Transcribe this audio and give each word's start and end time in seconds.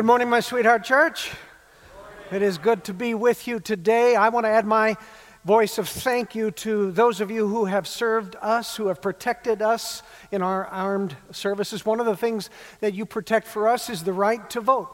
Good 0.00 0.06
morning, 0.06 0.30
my 0.30 0.40
sweetheart 0.40 0.82
church. 0.82 1.30
It 2.32 2.40
is 2.40 2.56
good 2.56 2.84
to 2.84 2.94
be 2.94 3.12
with 3.12 3.46
you 3.46 3.60
today. 3.60 4.16
I 4.16 4.30
want 4.30 4.46
to 4.46 4.48
add 4.48 4.64
my 4.64 4.96
voice 5.44 5.76
of 5.76 5.90
thank 5.90 6.34
you 6.34 6.52
to 6.52 6.90
those 6.90 7.20
of 7.20 7.30
you 7.30 7.46
who 7.46 7.66
have 7.66 7.86
served 7.86 8.34
us, 8.40 8.76
who 8.76 8.86
have 8.86 9.02
protected 9.02 9.60
us 9.60 10.02
in 10.32 10.40
our 10.40 10.64
armed 10.64 11.18
services. 11.32 11.84
One 11.84 12.00
of 12.00 12.06
the 12.06 12.16
things 12.16 12.48
that 12.80 12.94
you 12.94 13.04
protect 13.04 13.46
for 13.46 13.68
us 13.68 13.90
is 13.90 14.02
the 14.02 14.14
right 14.14 14.48
to 14.48 14.62
vote. 14.62 14.88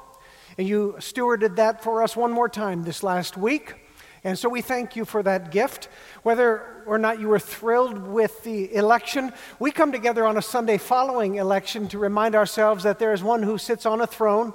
And 0.58 0.66
you 0.66 0.96
stewarded 0.98 1.54
that 1.54 1.84
for 1.84 2.02
us 2.02 2.16
one 2.16 2.32
more 2.32 2.48
time 2.48 2.82
this 2.82 3.04
last 3.04 3.36
week. 3.36 3.76
And 4.24 4.36
so 4.36 4.48
we 4.48 4.60
thank 4.60 4.96
you 4.96 5.04
for 5.04 5.23
that 5.23 5.52
gift. 5.52 5.88
Whether 6.24 6.82
or 6.84 6.98
not 6.98 7.20
you 7.20 7.28
were 7.28 7.38
thrilled 7.38 8.09
with 8.09 8.42
the 8.42 8.74
election, 8.74 9.32
we 9.60 9.70
come 9.70 9.92
together 9.92 10.26
on 10.26 10.36
a 10.36 10.42
Sunday 10.42 10.78
following 10.78 11.36
election 11.36 11.86
to 11.90 11.98
remind 11.98 12.34
ourselves 12.34 12.82
that 12.82 12.98
there 12.98 13.12
is 13.12 13.23
one 13.23 13.45
who 13.45 13.56
sits 13.56 13.86
on 13.86 14.00
a 14.00 14.06
throne. 14.09 14.52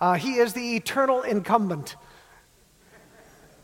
Uh, 0.00 0.14
he 0.14 0.34
is 0.34 0.52
the 0.54 0.76
eternal 0.76 1.22
incumbent. 1.22 1.96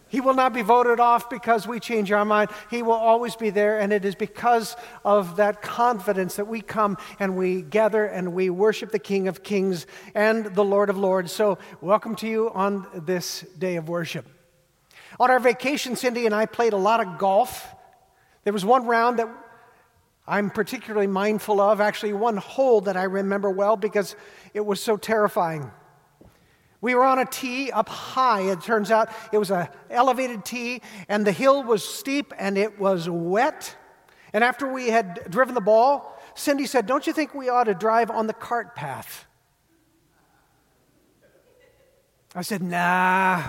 He 0.09 0.21
will 0.21 0.35
not 0.35 0.53
be 0.55 0.63
voted 0.63 1.01
off 1.01 1.29
because 1.29 1.67
we 1.67 1.81
change 1.81 2.13
our 2.13 2.25
mind. 2.25 2.51
He 2.71 2.83
will 2.83 2.93
always 2.93 3.35
be 3.35 3.51
there, 3.51 3.81
and 3.81 3.93
it 3.93 4.05
is 4.05 4.15
because 4.15 4.77
of 5.05 5.37
that 5.37 5.63
confidence 5.63 6.37
that 6.37 6.47
we 6.47 6.61
come 6.61 6.97
and 7.19 7.37
we 7.37 7.63
gather 7.63 8.05
and 8.05 8.33
we 8.33 8.49
worship 8.49 8.93
the 8.93 9.01
King 9.01 9.27
of 9.27 9.43
Kings 9.43 9.87
and 10.15 10.47
the 10.55 10.65
Lord 10.65 10.91
of 10.91 10.97
Lords. 10.97 11.33
So, 11.33 11.59
welcome 11.81 12.15
to 12.17 12.29
you 12.29 12.51
on 12.55 12.87
this 12.95 13.41
day 13.59 13.77
of 13.77 13.89
worship. 13.89 14.27
On 15.19 15.31
our 15.31 15.41
vacation, 15.41 15.97
Cindy 15.97 16.25
and 16.25 16.35
I 16.35 16.47
played 16.47 16.73
a 16.73 16.79
lot 16.79 17.01
of 17.01 17.19
golf. 17.19 17.75
There 18.45 18.53
was 18.53 18.65
one 18.65 18.87
round 18.87 19.19
that 19.19 19.29
I'm 20.29 20.51
particularly 20.51 21.09
mindful 21.09 21.61
of, 21.61 21.81
actually, 21.81 22.13
one 22.13 22.37
hole 22.37 22.83
that 22.83 22.97
I 22.97 23.05
remember 23.05 23.51
well 23.51 23.77
because 23.77 24.15
it 24.55 24.65
was 24.65 24.81
so 24.81 24.97
terrifying. 24.97 25.71
We 26.87 26.95
were 26.95 27.03
on 27.03 27.19
a 27.19 27.25
tee 27.25 27.73
up 27.73 27.89
high. 27.89 28.43
It 28.43 28.61
turns 28.61 28.93
out 28.93 29.09
it 29.33 29.39
was 29.39 29.51
an 29.51 29.67
elevated 29.91 30.45
tee, 30.45 30.83
and 31.09 31.27
the 31.27 31.33
hill 31.33 31.65
was 31.65 31.83
steep 31.83 32.33
and 32.39 32.57
it 32.57 32.79
was 32.79 33.11
wet. 33.11 33.75
And 34.33 34.45
after 34.45 34.73
we 34.73 34.91
had 34.91 35.29
driven 35.29 35.57
the 35.57 35.61
ball, 35.61 36.17
Cindy 36.37 36.65
said, 36.65 36.87
Don't 36.87 37.05
you 37.05 37.13
think 37.13 37.35
we 37.35 37.49
ought 37.49 37.65
to 37.65 37.75
drive 37.75 38.09
on 38.09 38.29
the 38.29 38.33
cart 38.33 38.77
path? 38.77 39.27
I 42.37 42.43
said, 42.43 42.63
Nah, 42.63 43.43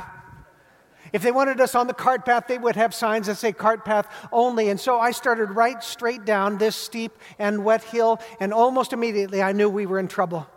if 1.13 1.21
they 1.21 1.31
wanted 1.31 1.61
us 1.61 1.75
on 1.75 1.85
the 1.85 1.93
cart 1.93 2.25
path, 2.25 2.45
they 2.47 2.57
would 2.57 2.75
have 2.75 2.91
signs 2.91 3.27
that 3.27 3.35
say 3.35 3.51
cart 3.51 3.85
path 3.85 4.07
only. 4.31 4.69
And 4.69 4.79
so 4.79 4.99
I 4.99 5.11
started 5.11 5.51
right 5.51 5.83
straight 5.83 6.25
down 6.25 6.57
this 6.57 6.75
steep 6.75 7.15
and 7.37 7.63
wet 7.63 7.83
hill, 7.83 8.19
and 8.39 8.51
almost 8.51 8.93
immediately 8.93 9.43
I 9.43 9.51
knew 9.51 9.69
we 9.69 9.85
were 9.85 9.99
in 9.99 10.07
trouble. 10.07 10.47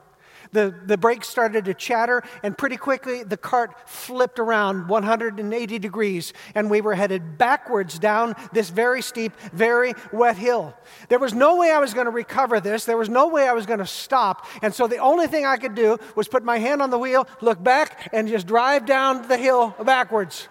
The, 0.52 0.74
the 0.84 0.96
brakes 0.96 1.28
started 1.28 1.64
to 1.66 1.74
chatter, 1.74 2.22
and 2.42 2.56
pretty 2.56 2.76
quickly 2.76 3.22
the 3.22 3.36
cart 3.36 3.88
flipped 3.88 4.38
around 4.38 4.88
180 4.88 5.78
degrees, 5.78 6.32
and 6.54 6.68
we 6.68 6.80
were 6.80 6.94
headed 6.94 7.38
backwards 7.38 7.98
down 7.98 8.34
this 8.52 8.70
very 8.70 9.02
steep, 9.02 9.32
very 9.52 9.94
wet 10.12 10.36
hill. 10.36 10.74
There 11.08 11.18
was 11.18 11.34
no 11.34 11.56
way 11.56 11.70
I 11.70 11.78
was 11.78 11.94
going 11.94 12.06
to 12.06 12.10
recover 12.10 12.60
this. 12.60 12.84
There 12.84 12.96
was 12.96 13.08
no 13.08 13.28
way 13.28 13.46
I 13.46 13.52
was 13.52 13.66
going 13.66 13.78
to 13.78 13.86
stop. 13.86 14.46
And 14.62 14.74
so 14.74 14.86
the 14.86 14.98
only 14.98 15.26
thing 15.26 15.46
I 15.46 15.56
could 15.56 15.74
do 15.74 15.98
was 16.16 16.28
put 16.28 16.42
my 16.44 16.58
hand 16.58 16.82
on 16.82 16.90
the 16.90 16.98
wheel, 16.98 17.28
look 17.40 17.62
back, 17.62 18.10
and 18.12 18.28
just 18.28 18.46
drive 18.46 18.86
down 18.86 19.28
the 19.28 19.36
hill 19.36 19.74
backwards. 19.84 20.48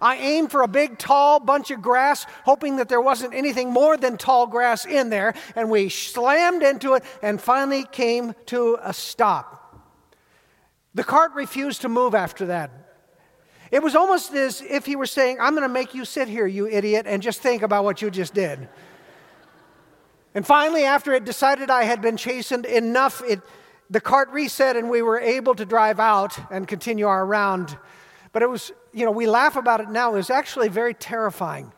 I 0.00 0.16
aimed 0.16 0.50
for 0.50 0.62
a 0.62 0.68
big, 0.68 0.98
tall 0.98 1.40
bunch 1.40 1.70
of 1.70 1.82
grass, 1.82 2.26
hoping 2.44 2.76
that 2.76 2.88
there 2.88 3.00
wasn't 3.00 3.34
anything 3.34 3.70
more 3.70 3.96
than 3.96 4.16
tall 4.16 4.46
grass 4.46 4.86
in 4.86 5.10
there, 5.10 5.34
and 5.56 5.70
we 5.70 5.88
slammed 5.88 6.62
into 6.62 6.94
it 6.94 7.04
and 7.22 7.40
finally 7.40 7.84
came 7.84 8.34
to 8.46 8.78
a 8.82 8.92
stop. 8.92 9.58
The 10.94 11.04
cart 11.04 11.32
refused 11.34 11.82
to 11.82 11.88
move 11.88 12.14
after 12.14 12.46
that. 12.46 12.70
It 13.70 13.82
was 13.82 13.96
almost 13.96 14.34
as 14.34 14.60
if 14.60 14.84
he 14.84 14.96
were 14.96 15.06
saying, 15.06 15.38
I'm 15.40 15.54
going 15.54 15.62
to 15.62 15.68
make 15.68 15.94
you 15.94 16.04
sit 16.04 16.28
here, 16.28 16.46
you 16.46 16.68
idiot, 16.68 17.06
and 17.08 17.22
just 17.22 17.40
think 17.40 17.62
about 17.62 17.84
what 17.84 18.02
you 18.02 18.10
just 18.10 18.34
did. 18.34 18.68
And 20.34 20.46
finally, 20.46 20.84
after 20.84 21.14
it 21.14 21.24
decided 21.24 21.70
I 21.70 21.84
had 21.84 22.02
been 22.02 22.18
chastened 22.18 22.66
enough, 22.66 23.22
it, 23.26 23.40
the 23.88 24.00
cart 24.00 24.30
reset 24.30 24.76
and 24.76 24.90
we 24.90 25.00
were 25.02 25.18
able 25.18 25.54
to 25.54 25.64
drive 25.64 26.00
out 26.00 26.38
and 26.50 26.68
continue 26.68 27.06
our 27.06 27.24
round. 27.24 27.76
But 28.32 28.42
it 28.42 28.48
was, 28.48 28.72
you 28.92 29.04
know, 29.04 29.10
we 29.10 29.26
laugh 29.26 29.56
about 29.56 29.80
it 29.80 29.90
now. 29.90 30.12
It 30.14 30.16
was 30.16 30.30
actually 30.30 30.68
very 30.68 30.94
terrifying 30.94 31.72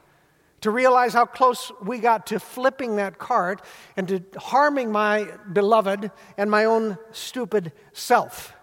to 0.61 0.71
realize 0.71 1.13
how 1.13 1.27
close 1.27 1.71
we 1.83 1.99
got 1.99 2.27
to 2.29 2.41
flipping 2.41 2.97
that 2.97 3.19
cart 3.19 3.61
and 3.97 4.09
to 4.09 4.23
harming 4.39 4.91
my 4.91 5.29
beloved 5.53 6.11
and 6.39 6.51
my 6.51 6.65
own 6.65 6.97
stupid 7.13 7.73
self. 7.93 8.55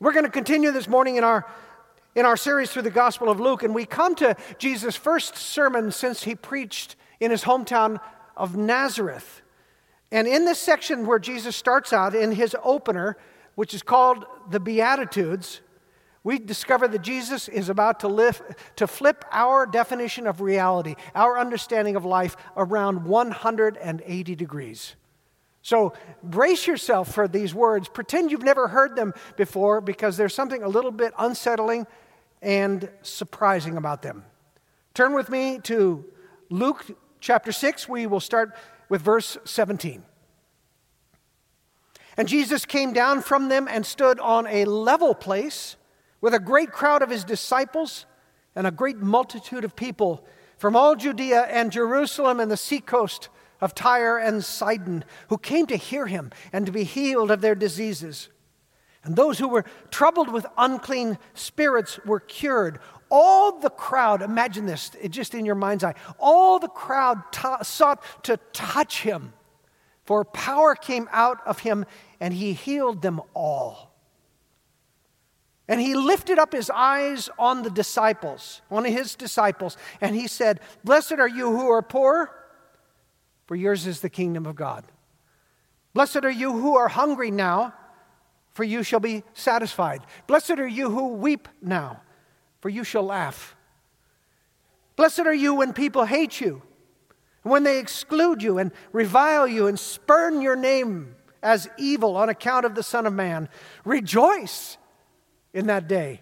We're 0.00 0.12
going 0.12 0.24
to 0.24 0.30
continue 0.30 0.70
this 0.70 0.88
morning 0.88 1.16
in 1.16 1.24
our 1.24 1.46
in 2.14 2.24
our 2.24 2.36
series 2.36 2.70
through 2.70 2.80
the 2.80 2.90
Gospel 2.90 3.28
of 3.28 3.40
Luke, 3.40 3.62
and 3.62 3.74
we 3.74 3.84
come 3.84 4.14
to 4.14 4.34
Jesus' 4.56 4.96
first 4.96 5.36
sermon 5.36 5.92
since 5.92 6.24
he 6.24 6.34
preached 6.34 6.96
in 7.20 7.30
his 7.30 7.44
hometown 7.44 8.00
of 8.38 8.56
Nazareth. 8.56 9.42
And 10.10 10.26
in 10.26 10.46
this 10.46 10.58
section 10.58 11.06
where 11.06 11.18
Jesus 11.18 11.56
starts 11.56 11.92
out 11.92 12.14
in 12.14 12.32
his 12.32 12.56
opener, 12.64 13.18
which 13.54 13.74
is 13.74 13.82
called 13.82 14.24
the 14.48 14.58
Beatitudes, 14.58 15.60
we 16.26 16.40
discover 16.40 16.88
that 16.88 17.02
Jesus 17.02 17.46
is 17.46 17.68
about 17.68 18.00
to, 18.00 18.08
lift, 18.08 18.42
to 18.74 18.88
flip 18.88 19.24
our 19.30 19.64
definition 19.64 20.26
of 20.26 20.40
reality, 20.40 20.96
our 21.14 21.38
understanding 21.38 21.94
of 21.94 22.04
life, 22.04 22.36
around 22.56 23.04
180 23.04 24.34
degrees. 24.34 24.96
So 25.62 25.92
brace 26.24 26.66
yourself 26.66 27.14
for 27.14 27.28
these 27.28 27.54
words. 27.54 27.88
Pretend 27.88 28.32
you've 28.32 28.42
never 28.42 28.66
heard 28.66 28.96
them 28.96 29.14
before 29.36 29.80
because 29.80 30.16
there's 30.16 30.34
something 30.34 30.64
a 30.64 30.68
little 30.68 30.90
bit 30.90 31.14
unsettling 31.16 31.86
and 32.42 32.90
surprising 33.02 33.76
about 33.76 34.02
them. 34.02 34.24
Turn 34.94 35.14
with 35.14 35.28
me 35.28 35.60
to 35.60 36.04
Luke 36.50 36.86
chapter 37.20 37.52
6. 37.52 37.88
We 37.88 38.08
will 38.08 38.18
start 38.18 38.52
with 38.88 39.00
verse 39.00 39.38
17. 39.44 40.02
And 42.16 42.26
Jesus 42.26 42.64
came 42.64 42.92
down 42.92 43.22
from 43.22 43.48
them 43.48 43.68
and 43.70 43.86
stood 43.86 44.18
on 44.18 44.48
a 44.48 44.64
level 44.64 45.14
place 45.14 45.76
with 46.26 46.34
a 46.34 46.40
great 46.40 46.72
crowd 46.72 47.02
of 47.02 47.10
his 47.10 47.22
disciples 47.22 48.04
and 48.56 48.66
a 48.66 48.72
great 48.72 48.96
multitude 48.96 49.62
of 49.62 49.76
people 49.76 50.26
from 50.58 50.74
all 50.74 50.96
Judea 50.96 51.42
and 51.42 51.70
Jerusalem 51.70 52.40
and 52.40 52.50
the 52.50 52.56
seacoast 52.56 53.28
of 53.60 53.76
Tyre 53.76 54.18
and 54.18 54.44
Sidon, 54.44 55.04
who 55.28 55.38
came 55.38 55.66
to 55.66 55.76
hear 55.76 56.08
him 56.08 56.32
and 56.52 56.66
to 56.66 56.72
be 56.72 56.82
healed 56.82 57.30
of 57.30 57.42
their 57.42 57.54
diseases. 57.54 58.28
And 59.04 59.14
those 59.14 59.38
who 59.38 59.46
were 59.46 59.66
troubled 59.92 60.32
with 60.32 60.48
unclean 60.58 61.16
spirits 61.34 62.00
were 62.04 62.18
cured. 62.18 62.80
All 63.08 63.60
the 63.60 63.70
crowd, 63.70 64.20
imagine 64.20 64.66
this 64.66 64.90
just 65.08 65.32
in 65.32 65.46
your 65.46 65.54
mind's 65.54 65.84
eye, 65.84 65.94
all 66.18 66.58
the 66.58 66.66
crowd 66.66 67.22
t- 67.30 67.62
sought 67.62 68.02
to 68.24 68.36
touch 68.52 69.02
him, 69.02 69.32
for 70.02 70.24
power 70.24 70.74
came 70.74 71.08
out 71.12 71.38
of 71.46 71.60
him 71.60 71.86
and 72.18 72.34
he 72.34 72.52
healed 72.52 73.00
them 73.00 73.20
all. 73.32 73.95
And 75.68 75.80
he 75.80 75.94
lifted 75.94 76.38
up 76.38 76.52
his 76.52 76.70
eyes 76.70 77.28
on 77.38 77.62
the 77.62 77.70
disciples, 77.70 78.62
on 78.70 78.84
his 78.84 79.16
disciples, 79.16 79.76
and 80.00 80.14
he 80.14 80.28
said, 80.28 80.60
Blessed 80.84 81.14
are 81.14 81.28
you 81.28 81.50
who 81.50 81.68
are 81.70 81.82
poor, 81.82 82.30
for 83.46 83.56
yours 83.56 83.86
is 83.86 84.00
the 84.00 84.08
kingdom 84.08 84.46
of 84.46 84.54
God. 84.54 84.84
Blessed 85.92 86.24
are 86.24 86.30
you 86.30 86.52
who 86.52 86.76
are 86.76 86.88
hungry 86.88 87.30
now, 87.30 87.74
for 88.52 88.64
you 88.64 88.82
shall 88.82 89.00
be 89.00 89.24
satisfied. 89.34 90.02
Blessed 90.26 90.52
are 90.52 90.68
you 90.68 90.90
who 90.90 91.14
weep 91.14 91.48
now, 91.60 92.00
for 92.60 92.68
you 92.68 92.84
shall 92.84 93.04
laugh. 93.04 93.56
Blessed 94.94 95.20
are 95.20 95.34
you 95.34 95.54
when 95.54 95.72
people 95.72 96.04
hate 96.04 96.40
you, 96.40 96.62
when 97.42 97.64
they 97.64 97.78
exclude 97.78 98.42
you 98.42 98.58
and 98.58 98.72
revile 98.92 99.48
you 99.48 99.66
and 99.66 99.78
spurn 99.78 100.40
your 100.40 100.56
name 100.56 101.16
as 101.42 101.68
evil 101.76 102.16
on 102.16 102.28
account 102.28 102.64
of 102.64 102.74
the 102.74 102.82
Son 102.82 103.06
of 103.06 103.12
Man. 103.12 103.48
Rejoice 103.84 104.78
in 105.56 105.66
that 105.66 105.88
day 105.88 106.20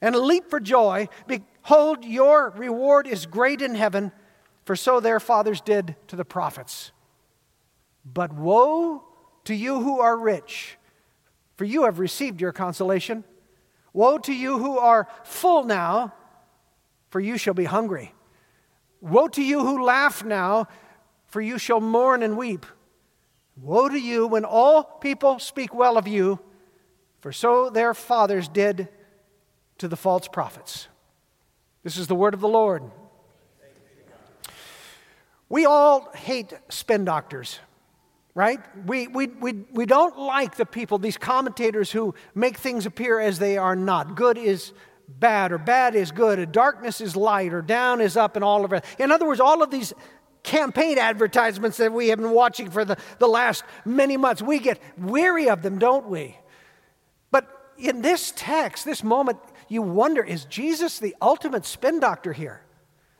and 0.00 0.14
leap 0.16 0.50
for 0.50 0.60
joy. 0.60 1.08
Behold, 1.26 2.04
your 2.04 2.50
reward 2.50 3.06
is 3.06 3.24
great 3.24 3.62
in 3.62 3.74
heaven, 3.74 4.12
for 4.64 4.76
so 4.76 5.00
their 5.00 5.20
fathers 5.20 5.60
did 5.60 5.94
to 6.08 6.16
the 6.16 6.24
prophets. 6.24 6.90
But 8.04 8.32
woe 8.32 9.04
to 9.44 9.54
you 9.54 9.80
who 9.80 10.00
are 10.00 10.18
rich, 10.18 10.76
for 11.56 11.64
you 11.64 11.84
have 11.84 12.00
received 12.00 12.40
your 12.40 12.52
consolation. 12.52 13.24
Woe 13.92 14.18
to 14.18 14.34
you 14.34 14.58
who 14.58 14.78
are 14.78 15.08
full 15.22 15.62
now, 15.62 16.12
for 17.08 17.20
you 17.20 17.38
shall 17.38 17.54
be 17.54 17.64
hungry. 17.64 18.12
Woe 19.00 19.28
to 19.28 19.42
you 19.42 19.60
who 19.60 19.84
laugh 19.84 20.24
now, 20.24 20.66
for 21.28 21.40
you 21.40 21.56
shall 21.56 21.80
mourn 21.80 22.22
and 22.22 22.36
weep. 22.36 22.66
Woe 23.56 23.88
to 23.88 23.98
you 23.98 24.26
when 24.26 24.44
all 24.44 24.82
people 24.82 25.38
speak 25.38 25.72
well 25.72 25.96
of 25.96 26.08
you 26.08 26.40
for 27.26 27.32
so 27.32 27.70
their 27.70 27.92
fathers 27.92 28.46
did 28.46 28.86
to 29.78 29.88
the 29.88 29.96
false 29.96 30.28
prophets. 30.28 30.86
This 31.82 31.98
is 31.98 32.06
the 32.06 32.14
word 32.14 32.34
of 32.34 32.40
the 32.40 32.46
Lord. 32.46 32.84
We 35.48 35.64
all 35.66 36.08
hate 36.12 36.52
spin 36.68 37.04
doctors. 37.04 37.58
right? 38.36 38.60
We, 38.86 39.08
we, 39.08 39.26
we, 39.26 39.54
we 39.72 39.86
don't 39.86 40.16
like 40.16 40.54
the 40.54 40.66
people, 40.66 40.98
these 40.98 41.16
commentators 41.16 41.90
who 41.90 42.14
make 42.32 42.58
things 42.58 42.86
appear 42.86 43.18
as 43.18 43.40
they 43.40 43.58
are 43.58 43.74
not. 43.74 44.14
Good 44.14 44.38
is 44.38 44.72
bad, 45.08 45.50
or 45.50 45.58
bad 45.58 45.96
is 45.96 46.12
good, 46.12 46.38
or 46.38 46.46
darkness 46.46 47.00
is 47.00 47.16
light, 47.16 47.52
or 47.52 47.60
down 47.60 48.00
is 48.00 48.16
up, 48.16 48.36
and 48.36 48.44
all 48.44 48.64
of 48.64 48.72
it. 48.72 48.84
In 49.00 49.10
other 49.10 49.26
words, 49.26 49.40
all 49.40 49.64
of 49.64 49.72
these 49.72 49.92
campaign 50.44 50.96
advertisements 50.96 51.78
that 51.78 51.92
we 51.92 52.06
have 52.08 52.20
been 52.20 52.30
watching 52.30 52.70
for 52.70 52.84
the, 52.84 52.96
the 53.18 53.26
last 53.26 53.64
many 53.84 54.16
months, 54.16 54.42
we 54.42 54.60
get 54.60 54.80
weary 54.96 55.48
of 55.48 55.62
them, 55.62 55.80
don't 55.80 56.08
we? 56.08 56.36
In 57.78 58.02
this 58.02 58.32
text, 58.36 58.84
this 58.84 59.04
moment, 59.04 59.38
you 59.68 59.82
wonder 59.82 60.22
is 60.22 60.44
Jesus 60.44 60.98
the 60.98 61.14
ultimate 61.20 61.64
spin 61.66 62.00
doctor 62.00 62.32
here? 62.32 62.62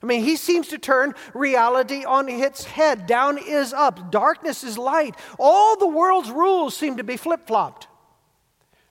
I 0.02 0.06
mean, 0.06 0.22
he 0.22 0.36
seems 0.36 0.68
to 0.68 0.78
turn 0.78 1.14
reality 1.34 2.04
on 2.04 2.28
its 2.28 2.64
head. 2.64 3.06
Down 3.06 3.38
is 3.38 3.72
up, 3.72 4.10
darkness 4.10 4.62
is 4.62 4.76
light. 4.78 5.16
All 5.38 5.76
the 5.76 5.88
world's 5.88 6.30
rules 6.30 6.76
seem 6.76 6.98
to 6.98 7.04
be 7.04 7.16
flip 7.16 7.46
flopped. 7.46 7.88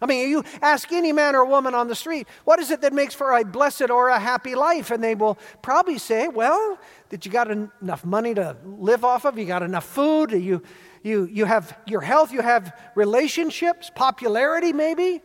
I 0.01 0.07
mean, 0.07 0.29
you 0.29 0.44
ask 0.62 0.91
any 0.91 1.13
man 1.13 1.35
or 1.35 1.45
woman 1.45 1.73
on 1.73 1.88
the 1.88 1.95
street, 1.95 2.27
what 2.44 2.59
is 2.59 2.69
it 2.69 2.81
that 2.81 2.91
makes 2.91 3.13
for 3.13 3.38
a 3.38 3.45
blessed 3.45 3.89
or 3.89 4.09
a 4.09 4.19
happy 4.19 4.53
life? 4.53 4.91
And 4.91 5.01
they 5.01 5.15
will 5.15 5.38
probably 5.61 5.97
say, 5.97 6.27
well, 6.27 6.77
that 7.09 7.25
you 7.25 7.31
got 7.31 7.50
enough 7.50 8.03
money 8.03 8.33
to 8.33 8.57
live 8.65 9.06
off 9.06 9.25
of, 9.25 9.38
you 9.38 9.45
got 9.45 9.63
enough 9.63 9.85
food, 9.85 10.31
you, 10.31 10.61
you, 11.01 11.25
you 11.25 11.45
have 11.45 11.77
your 11.88 12.01
health, 12.01 12.33
you 12.33 12.41
have 12.41 12.77
relationships, 12.95 13.89
popularity 13.95 14.73
maybe. 14.73 15.21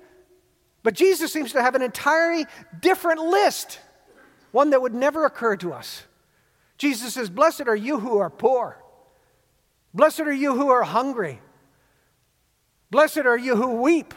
But 0.82 0.94
Jesus 0.94 1.32
seems 1.32 1.53
to 1.53 1.62
have 1.62 1.75
an 1.75 1.82
entirely 1.82 2.47
different 2.81 3.21
list 3.21 3.81
one 4.53 4.71
that 4.71 4.82
would 4.82 4.94
never 4.94 5.25
occur 5.25 5.56
to 5.56 5.73
us. 5.73 6.05
Jesus 6.79 7.15
says, 7.15 7.31
Blessed 7.31 7.69
are 7.69 7.77
you 7.77 8.00
who 8.00 8.19
are 8.19 8.31
poor. 8.31 8.82
Blessed 9.93 10.21
are 10.21 10.32
you 10.32 10.55
who 10.55 10.71
are 10.71 10.82
hungry. 10.82 11.41
Blessed 12.91 13.19
are 13.19 13.38
you 13.38 13.56
who 13.56 13.82
weep. 13.82 14.15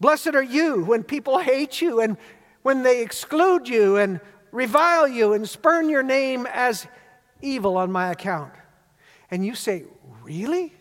Blessed 0.00 0.34
are 0.34 0.42
you 0.42 0.84
when 0.84 1.02
people 1.02 1.38
hate 1.38 1.80
you 1.80 2.00
and 2.00 2.16
when 2.62 2.82
they 2.82 3.02
exclude 3.02 3.68
you 3.68 3.96
and 3.96 4.20
revile 4.52 5.08
you 5.08 5.32
and 5.32 5.48
spurn 5.48 5.88
your 5.88 6.02
name 6.02 6.46
as 6.52 6.86
evil 7.42 7.76
on 7.76 7.90
my 7.90 8.10
account. 8.10 8.52
And 9.30 9.44
you 9.44 9.54
say, 9.54 9.84
Really? 10.22 10.74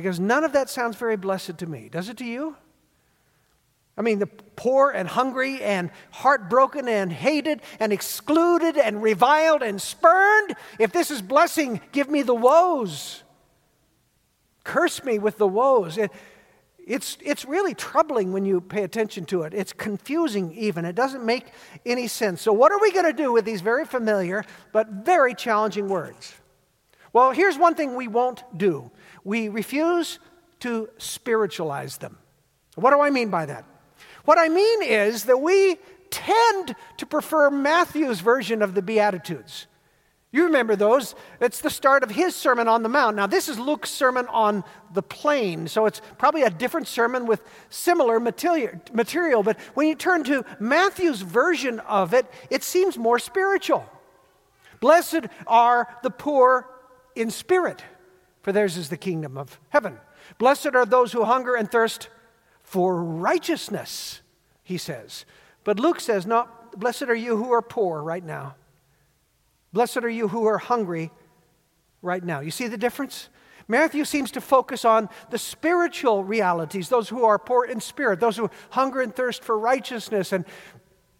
Because 0.00 0.20
none 0.20 0.44
of 0.44 0.52
that 0.52 0.70
sounds 0.70 0.96
very 0.96 1.16
blessed 1.16 1.58
to 1.58 1.66
me. 1.66 1.88
Does 1.88 2.08
it 2.08 2.16
to 2.18 2.24
you? 2.24 2.56
I 3.96 4.02
mean, 4.02 4.20
the 4.20 4.28
poor 4.28 4.90
and 4.90 5.08
hungry 5.08 5.60
and 5.60 5.90
heartbroken 6.12 6.86
and 6.86 7.12
hated 7.12 7.62
and 7.80 7.92
excluded 7.92 8.76
and 8.76 9.02
reviled 9.02 9.62
and 9.62 9.82
spurned. 9.82 10.54
If 10.78 10.92
this 10.92 11.10
is 11.10 11.20
blessing, 11.20 11.80
give 11.90 12.08
me 12.08 12.22
the 12.22 12.34
woes. 12.34 13.24
Curse 14.62 15.02
me 15.02 15.18
with 15.18 15.36
the 15.36 15.48
woes. 15.48 15.98
It, 15.98 16.12
it's, 16.86 17.18
it's 17.22 17.44
really 17.44 17.74
troubling 17.74 18.32
when 18.32 18.44
you 18.44 18.60
pay 18.60 18.84
attention 18.84 19.24
to 19.26 19.42
it. 19.42 19.52
It's 19.52 19.72
confusing, 19.72 20.54
even. 20.54 20.84
It 20.84 20.94
doesn't 20.94 21.24
make 21.24 21.46
any 21.84 22.06
sense. 22.06 22.40
So, 22.40 22.52
what 22.52 22.70
are 22.70 22.80
we 22.80 22.92
going 22.92 23.04
to 23.04 23.12
do 23.12 23.32
with 23.32 23.44
these 23.44 23.62
very 23.62 23.84
familiar 23.84 24.44
but 24.72 24.88
very 24.88 25.34
challenging 25.34 25.88
words? 25.88 26.34
Well, 27.12 27.32
here's 27.32 27.58
one 27.58 27.74
thing 27.74 27.96
we 27.96 28.08
won't 28.08 28.44
do 28.56 28.90
we 29.24 29.48
refuse 29.48 30.18
to 30.60 30.88
spiritualize 30.98 31.98
them. 31.98 32.18
What 32.74 32.90
do 32.90 33.00
I 33.00 33.10
mean 33.10 33.30
by 33.30 33.46
that? 33.46 33.64
What 34.24 34.38
I 34.38 34.48
mean 34.48 34.82
is 34.82 35.24
that 35.24 35.40
we 35.40 35.78
tend 36.10 36.74
to 36.96 37.06
prefer 37.06 37.50
Matthew's 37.50 38.20
version 38.20 38.62
of 38.62 38.74
the 38.74 38.82
Beatitudes. 38.82 39.66
You 40.30 40.44
remember 40.44 40.76
those? 40.76 41.14
It's 41.40 41.62
the 41.62 41.70
start 41.70 42.02
of 42.02 42.10
his 42.10 42.36
Sermon 42.36 42.68
on 42.68 42.82
the 42.82 42.88
Mount. 42.90 43.16
Now, 43.16 43.26
this 43.26 43.48
is 43.48 43.58
Luke's 43.58 43.90
Sermon 43.90 44.26
on 44.28 44.62
the 44.92 45.02
Plain, 45.02 45.68
so 45.68 45.86
it's 45.86 46.02
probably 46.18 46.42
a 46.42 46.50
different 46.50 46.86
sermon 46.86 47.26
with 47.26 47.42
similar 47.70 48.20
material. 48.20 49.42
But 49.42 49.58
when 49.72 49.88
you 49.88 49.94
turn 49.94 50.24
to 50.24 50.44
Matthew's 50.60 51.22
version 51.22 51.80
of 51.80 52.12
it, 52.12 52.26
it 52.50 52.62
seems 52.62 52.98
more 52.98 53.18
spiritual. 53.18 53.86
Blessed 54.80 55.26
are 55.46 55.88
the 56.02 56.10
poor 56.10 56.68
in 57.16 57.30
spirit, 57.30 57.82
for 58.42 58.52
theirs 58.52 58.76
is 58.76 58.88
the 58.88 58.96
kingdom 58.96 59.36
of 59.36 59.58
heaven. 59.70 59.98
Blessed 60.38 60.74
are 60.74 60.86
those 60.86 61.12
who 61.12 61.24
hunger 61.24 61.54
and 61.54 61.70
thirst 61.70 62.08
for 62.62 63.02
righteousness, 63.02 64.20
he 64.62 64.76
says. 64.76 65.24
But 65.64 65.80
Luke 65.80 66.00
says, 66.00 66.26
No, 66.26 66.48
blessed 66.76 67.04
are 67.04 67.14
you 67.14 67.36
who 67.36 67.52
are 67.52 67.62
poor 67.62 68.02
right 68.02 68.24
now. 68.24 68.56
Blessed 69.72 69.98
are 69.98 70.10
you 70.10 70.28
who 70.28 70.46
are 70.46 70.58
hungry 70.58 71.10
right 72.02 72.22
now. 72.22 72.40
You 72.40 72.50
see 72.50 72.68
the 72.68 72.78
difference? 72.78 73.28
Matthew 73.68 74.04
seems 74.06 74.30
to 74.30 74.40
focus 74.40 74.84
on 74.84 75.10
the 75.28 75.38
spiritual 75.38 76.24
realities, 76.24 76.88
those 76.88 77.10
who 77.10 77.24
are 77.24 77.38
poor 77.38 77.66
in 77.66 77.80
spirit, 77.80 78.18
those 78.18 78.38
who 78.38 78.50
hunger 78.70 79.02
and 79.02 79.14
thirst 79.14 79.44
for 79.44 79.58
righteousness. 79.58 80.32
And, 80.32 80.46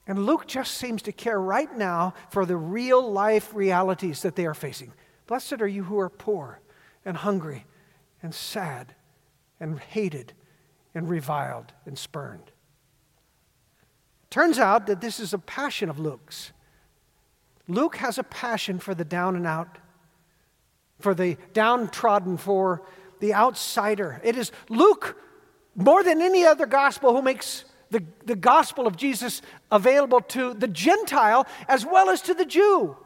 and 0.06 0.24
Luke 0.24 0.46
just 0.46 0.74
seems 0.74 1.02
to 1.02 1.12
care 1.12 1.38
right 1.38 1.74
now 1.76 2.14
for 2.30 2.46
the 2.46 2.56
real 2.56 3.12
life 3.12 3.54
realities 3.54 4.22
that 4.22 4.34
they 4.34 4.46
are 4.46 4.54
facing. 4.54 4.92
Blessed 5.26 5.60
are 5.60 5.68
you 5.68 5.84
who 5.84 5.98
are 5.98 6.08
poor 6.08 6.60
and 7.08 7.16
hungry 7.16 7.64
and 8.22 8.34
sad 8.34 8.94
and 9.58 9.80
hated 9.80 10.34
and 10.94 11.08
reviled 11.08 11.72
and 11.86 11.98
spurned. 11.98 12.52
Turns 14.28 14.58
out 14.58 14.86
that 14.86 15.00
this 15.00 15.18
is 15.18 15.32
a 15.32 15.38
passion 15.38 15.88
of 15.88 15.98
Luke's. 15.98 16.52
Luke 17.66 17.96
has 17.96 18.18
a 18.18 18.22
passion 18.22 18.78
for 18.78 18.94
the 18.94 19.06
down 19.06 19.36
and 19.36 19.46
out, 19.46 19.78
for 21.00 21.14
the 21.14 21.38
downtrodden, 21.54 22.36
for 22.36 22.82
the 23.20 23.32
outsider. 23.32 24.20
It 24.22 24.36
is 24.36 24.52
Luke, 24.68 25.16
more 25.74 26.04
than 26.04 26.20
any 26.20 26.44
other 26.44 26.66
gospel, 26.66 27.16
who 27.16 27.22
makes 27.22 27.64
the, 27.90 28.04
the 28.26 28.36
gospel 28.36 28.86
of 28.86 28.96
Jesus 28.96 29.40
available 29.72 30.20
to 30.20 30.52
the 30.52 30.68
Gentile 30.68 31.46
as 31.68 31.86
well 31.86 32.10
as 32.10 32.20
to 32.22 32.34
the 32.34 32.44
Jew, 32.44 32.98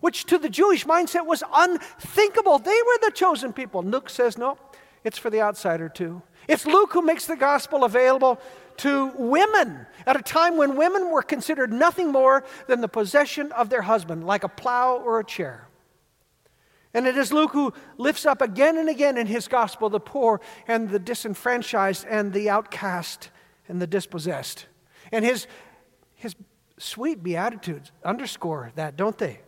which 0.00 0.26
to 0.26 0.38
the 0.38 0.48
Jewish 0.48 0.84
mindset 0.86 1.26
was 1.26 1.42
unthinkable. 1.52 2.58
They 2.58 2.70
were 2.70 2.98
the 3.02 3.12
chosen 3.12 3.52
people. 3.52 3.82
Luke 3.82 4.10
says, 4.10 4.36
no, 4.36 4.58
it's 5.04 5.18
for 5.18 5.30
the 5.30 5.40
outsider 5.40 5.88
too. 5.88 6.22
It's 6.48 6.66
Luke 6.66 6.92
who 6.92 7.02
makes 7.02 7.26
the 7.26 7.36
gospel 7.36 7.84
available 7.84 8.40
to 8.78 9.12
women 9.16 9.86
at 10.06 10.16
a 10.16 10.22
time 10.22 10.56
when 10.56 10.76
women 10.76 11.10
were 11.10 11.22
considered 11.22 11.72
nothing 11.72 12.10
more 12.10 12.44
than 12.66 12.80
the 12.80 12.88
possession 12.88 13.52
of 13.52 13.68
their 13.68 13.82
husband, 13.82 14.26
like 14.26 14.42
a 14.42 14.48
plow 14.48 14.96
or 14.96 15.20
a 15.20 15.24
chair. 15.24 15.68
And 16.92 17.06
it 17.06 17.16
is 17.16 17.32
Luke 17.32 17.52
who 17.52 17.72
lifts 17.98 18.26
up 18.26 18.42
again 18.42 18.76
and 18.76 18.88
again 18.88 19.16
in 19.16 19.26
his 19.26 19.46
gospel 19.46 19.90
the 19.90 20.00
poor 20.00 20.40
and 20.66 20.88
the 20.88 20.98
disenfranchised 20.98 22.04
and 22.08 22.32
the 22.32 22.50
outcast 22.50 23.30
and 23.68 23.80
the 23.80 23.86
dispossessed. 23.86 24.66
And 25.12 25.24
his, 25.24 25.46
his 26.16 26.34
sweet 26.78 27.22
Beatitudes 27.22 27.92
underscore 28.04 28.72
that, 28.74 28.96
don't 28.96 29.18
they? 29.18 29.40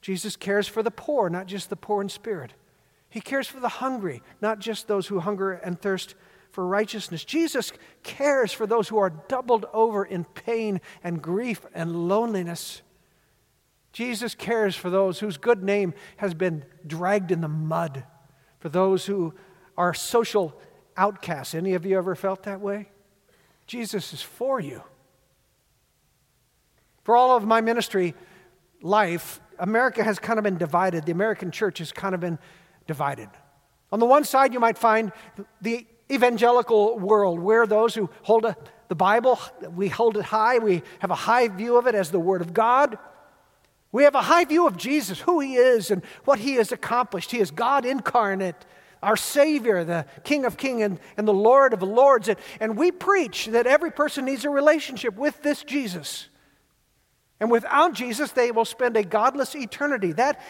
Jesus 0.00 0.36
cares 0.36 0.68
for 0.68 0.82
the 0.82 0.90
poor, 0.90 1.28
not 1.28 1.46
just 1.46 1.70
the 1.70 1.76
poor 1.76 2.02
in 2.02 2.08
spirit. 2.08 2.54
He 3.10 3.20
cares 3.20 3.46
for 3.46 3.60
the 3.60 3.68
hungry, 3.68 4.22
not 4.40 4.58
just 4.58 4.86
those 4.86 5.06
who 5.06 5.20
hunger 5.20 5.52
and 5.52 5.80
thirst 5.80 6.14
for 6.50 6.66
righteousness. 6.66 7.24
Jesus 7.24 7.72
cares 8.02 8.52
for 8.52 8.66
those 8.66 8.88
who 8.88 8.98
are 8.98 9.10
doubled 9.10 9.66
over 9.72 10.04
in 10.04 10.24
pain 10.24 10.80
and 11.02 11.22
grief 11.22 11.64
and 11.74 12.08
loneliness. 12.08 12.82
Jesus 13.92 14.34
cares 14.34 14.76
for 14.76 14.90
those 14.90 15.20
whose 15.20 15.38
good 15.38 15.62
name 15.62 15.94
has 16.18 16.34
been 16.34 16.64
dragged 16.86 17.32
in 17.32 17.40
the 17.40 17.48
mud, 17.48 18.04
for 18.60 18.68
those 18.68 19.06
who 19.06 19.34
are 19.76 19.94
social 19.94 20.58
outcasts. 20.96 21.54
Any 21.54 21.74
of 21.74 21.86
you 21.86 21.96
ever 21.96 22.14
felt 22.14 22.42
that 22.44 22.60
way? 22.60 22.90
Jesus 23.66 24.12
is 24.12 24.22
for 24.22 24.60
you. 24.60 24.82
For 27.04 27.16
all 27.16 27.36
of 27.36 27.46
my 27.46 27.60
ministry 27.60 28.14
life, 28.82 29.40
America 29.58 30.02
has 30.04 30.18
kind 30.18 30.38
of 30.38 30.44
been 30.44 30.58
divided. 30.58 31.04
The 31.04 31.12
American 31.12 31.50
church 31.50 31.78
has 31.78 31.92
kind 31.92 32.14
of 32.14 32.20
been 32.20 32.38
divided. 32.86 33.28
On 33.92 34.00
the 34.00 34.06
one 34.06 34.24
side, 34.24 34.52
you 34.52 34.60
might 34.60 34.78
find 34.78 35.12
the 35.60 35.86
evangelical 36.10 36.98
world. 36.98 37.38
We're 37.40 37.66
those 37.66 37.94
who 37.94 38.10
hold 38.22 38.44
a, 38.44 38.56
the 38.88 38.94
Bible, 38.94 39.38
we 39.74 39.88
hold 39.88 40.16
it 40.16 40.24
high. 40.24 40.58
We 40.58 40.82
have 41.00 41.10
a 41.10 41.14
high 41.14 41.48
view 41.48 41.76
of 41.76 41.86
it 41.86 41.94
as 41.94 42.10
the 42.10 42.20
Word 42.20 42.40
of 42.40 42.54
God. 42.54 42.98
We 43.92 44.04
have 44.04 44.14
a 44.14 44.22
high 44.22 44.44
view 44.44 44.66
of 44.66 44.76
Jesus, 44.76 45.20
who 45.20 45.40
He 45.40 45.56
is, 45.56 45.90
and 45.90 46.02
what 46.24 46.38
He 46.38 46.54
has 46.54 46.72
accomplished. 46.72 47.30
He 47.30 47.38
is 47.38 47.50
God 47.50 47.84
incarnate, 47.84 48.56
our 49.02 49.16
Savior, 49.16 49.84
the 49.84 50.06
King 50.24 50.44
of 50.44 50.56
Kings 50.56 50.82
and, 50.82 51.00
and 51.16 51.28
the 51.28 51.34
Lord 51.34 51.72
of 51.72 51.80
the 51.80 51.86
Lords. 51.86 52.28
And, 52.28 52.38
and 52.60 52.76
we 52.76 52.90
preach 52.90 53.46
that 53.46 53.66
every 53.66 53.90
person 53.90 54.24
needs 54.24 54.44
a 54.44 54.50
relationship 54.50 55.16
with 55.16 55.42
this 55.42 55.62
Jesus. 55.62 56.28
And 57.40 57.50
without 57.50 57.94
Jesus, 57.94 58.32
they 58.32 58.50
will 58.50 58.64
spend 58.64 58.96
a 58.96 59.04
godless 59.04 59.54
eternity. 59.54 60.12
That 60.12 60.40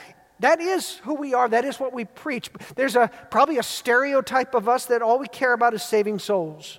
that 0.40 0.60
is 0.60 0.98
who 0.98 1.14
we 1.14 1.34
are. 1.34 1.48
That 1.48 1.64
is 1.64 1.80
what 1.80 1.92
we 1.92 2.04
preach. 2.04 2.50
There's 2.76 2.96
a, 2.96 3.10
probably 3.30 3.58
a 3.58 3.62
stereotype 3.62 4.54
of 4.54 4.68
us 4.68 4.86
that 4.86 5.02
all 5.02 5.18
we 5.18 5.26
care 5.26 5.52
about 5.52 5.74
is 5.74 5.82
saving 5.82 6.20
souls. 6.20 6.78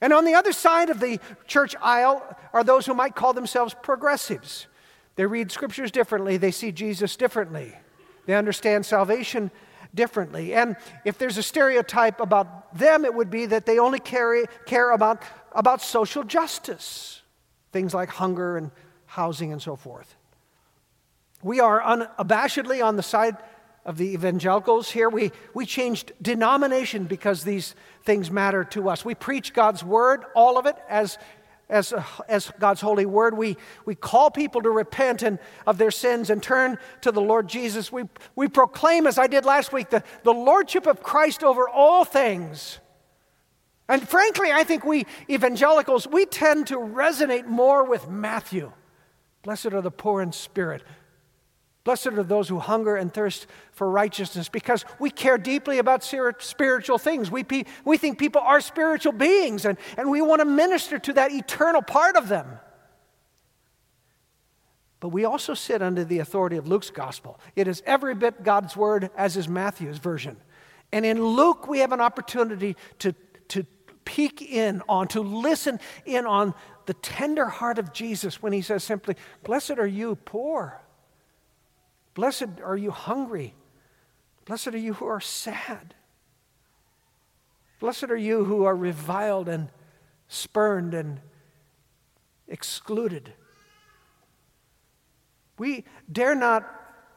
And 0.00 0.12
on 0.12 0.24
the 0.24 0.34
other 0.34 0.52
side 0.52 0.90
of 0.90 1.00
the 1.00 1.18
church 1.46 1.74
aisle 1.82 2.22
are 2.52 2.64
those 2.64 2.86
who 2.86 2.94
might 2.94 3.14
call 3.14 3.32
themselves 3.32 3.74
progressives. 3.82 4.66
They 5.16 5.26
read 5.26 5.50
scriptures 5.50 5.90
differently, 5.90 6.36
they 6.36 6.50
see 6.50 6.72
Jesus 6.72 7.16
differently. 7.16 7.74
They 8.26 8.34
understand 8.34 8.86
salvation 8.86 9.50
differently. 9.94 10.54
And 10.54 10.76
if 11.04 11.18
there's 11.18 11.38
a 11.38 11.42
stereotype 11.42 12.20
about 12.20 12.76
them, 12.76 13.04
it 13.04 13.12
would 13.12 13.30
be 13.30 13.46
that 13.46 13.66
they 13.66 13.78
only 13.78 13.98
carry, 13.98 14.44
care 14.66 14.92
about, 14.92 15.22
about 15.52 15.82
social 15.82 16.22
justice, 16.22 17.19
things 17.72 17.94
like 17.94 18.10
hunger 18.10 18.56
and 18.56 18.70
housing 19.06 19.52
and 19.52 19.60
so 19.60 19.76
forth. 19.76 20.14
We 21.42 21.60
are 21.60 21.80
unabashedly 21.80 22.84
on 22.84 22.96
the 22.96 23.02
side 23.02 23.36
of 23.84 23.96
the 23.96 24.12
evangelicals 24.12 24.90
here. 24.90 25.08
We, 25.08 25.32
we 25.54 25.64
changed 25.64 26.12
denomination 26.20 27.04
because 27.04 27.44
these 27.44 27.74
things 28.04 28.30
matter 28.30 28.64
to 28.64 28.88
us. 28.88 29.04
We 29.04 29.14
preach 29.14 29.54
God's 29.54 29.82
word, 29.82 30.24
all 30.34 30.58
of 30.58 30.66
it, 30.66 30.76
as, 30.88 31.16
as, 31.70 31.94
as 32.28 32.52
God's 32.58 32.82
holy 32.82 33.06
word. 33.06 33.36
We, 33.36 33.56
we 33.86 33.94
call 33.94 34.30
people 34.30 34.60
to 34.62 34.70
repent 34.70 35.22
and, 35.22 35.38
of 35.66 35.78
their 35.78 35.90
sins 35.90 36.28
and 36.28 36.42
turn 36.42 36.78
to 37.00 37.10
the 37.10 37.22
Lord 37.22 37.48
Jesus. 37.48 37.90
We, 37.90 38.04
we 38.36 38.48
proclaim, 38.48 39.06
as 39.06 39.18
I 39.18 39.26
did 39.26 39.46
last 39.46 39.72
week, 39.72 39.88
the, 39.90 40.02
the 40.24 40.34
lordship 40.34 40.86
of 40.86 41.02
Christ 41.02 41.42
over 41.42 41.68
all 41.68 42.04
things. 42.04 42.80
And 43.90 44.08
frankly, 44.08 44.52
I 44.52 44.64
think 44.64 44.84
we 44.84 45.04
evangelicals, 45.28 46.06
we 46.06 46.24
tend 46.24 46.68
to 46.68 46.76
resonate 46.76 47.46
more 47.46 47.84
with 47.84 48.08
Matthew. 48.08 48.72
Blessed 49.42 49.74
are 49.74 49.82
the 49.82 49.90
poor 49.90 50.22
in 50.22 50.32
spirit, 50.32 50.82
Blessed 51.82 52.08
are 52.08 52.22
those 52.22 52.48
who 52.48 52.58
hunger 52.58 52.96
and 52.96 53.12
thirst 53.12 53.46
for 53.72 53.90
righteousness 53.90 54.48
because 54.48 54.84
we 54.98 55.10
care 55.10 55.38
deeply 55.38 55.78
about 55.78 56.04
spiritual 56.04 56.98
things. 56.98 57.30
We, 57.30 57.44
we 57.84 57.96
think 57.96 58.18
people 58.18 58.42
are 58.42 58.60
spiritual 58.60 59.12
beings 59.12 59.64
and, 59.64 59.78
and 59.96 60.10
we 60.10 60.20
want 60.20 60.40
to 60.40 60.44
minister 60.44 60.98
to 60.98 61.12
that 61.14 61.32
eternal 61.32 61.80
part 61.80 62.16
of 62.16 62.28
them. 62.28 62.46
But 65.00 65.08
we 65.08 65.24
also 65.24 65.54
sit 65.54 65.80
under 65.80 66.04
the 66.04 66.18
authority 66.18 66.58
of 66.58 66.68
Luke's 66.68 66.90
gospel. 66.90 67.40
It 67.56 67.66
is 67.66 67.82
every 67.86 68.14
bit 68.14 68.44
God's 68.44 68.76
word 68.76 69.10
as 69.16 69.38
is 69.38 69.48
Matthew's 69.48 69.96
version. 69.96 70.36
And 70.92 71.06
in 71.06 71.24
Luke, 71.24 71.66
we 71.66 71.78
have 71.78 71.92
an 71.92 72.00
opportunity 72.02 72.76
to, 72.98 73.14
to 73.48 73.64
peek 74.04 74.42
in 74.42 74.82
on, 74.88 75.08
to 75.08 75.20
listen 75.20 75.80
in 76.04 76.26
on 76.26 76.54
the 76.86 76.94
tender 76.94 77.46
heart 77.46 77.78
of 77.78 77.92
Jesus 77.92 78.42
when 78.42 78.52
he 78.52 78.62
says 78.62 78.82
simply, 78.84 79.16
Blessed 79.44 79.78
are 79.78 79.86
you 79.86 80.16
poor 80.16 80.80
Blessed 82.14 82.60
are 82.62 82.76
you 82.76 82.90
hungry. 82.90 83.54
Blessed 84.44 84.68
are 84.68 84.78
you 84.78 84.94
who 84.94 85.06
are 85.06 85.20
sad. 85.20 85.94
Blessed 87.78 88.04
are 88.10 88.16
you 88.16 88.44
who 88.44 88.64
are 88.64 88.76
reviled 88.76 89.48
and 89.48 89.68
spurned 90.28 90.92
and 90.92 91.20
excluded. 92.48 93.32
We 95.56 95.84
dare 96.10 96.34
not 96.34 96.68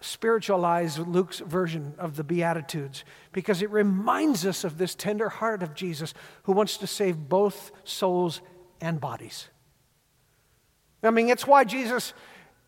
spiritualize 0.03 0.99
Luke's 0.99 1.39
version 1.39 1.93
of 1.97 2.15
the 2.15 2.23
Beatitudes 2.23 3.03
because 3.31 3.61
it 3.61 3.69
reminds 3.69 4.45
us 4.45 4.63
of 4.63 4.77
this 4.77 4.95
tender 4.95 5.29
heart 5.29 5.63
of 5.63 5.73
Jesus 5.73 6.13
who 6.43 6.51
wants 6.51 6.77
to 6.77 6.87
save 6.87 7.29
both 7.29 7.71
souls 7.83 8.41
and 8.81 8.99
bodies. 8.99 9.49
I 11.01 11.11
mean, 11.11 11.29
it's 11.29 11.47
why 11.47 11.63
Jesus 11.63 12.13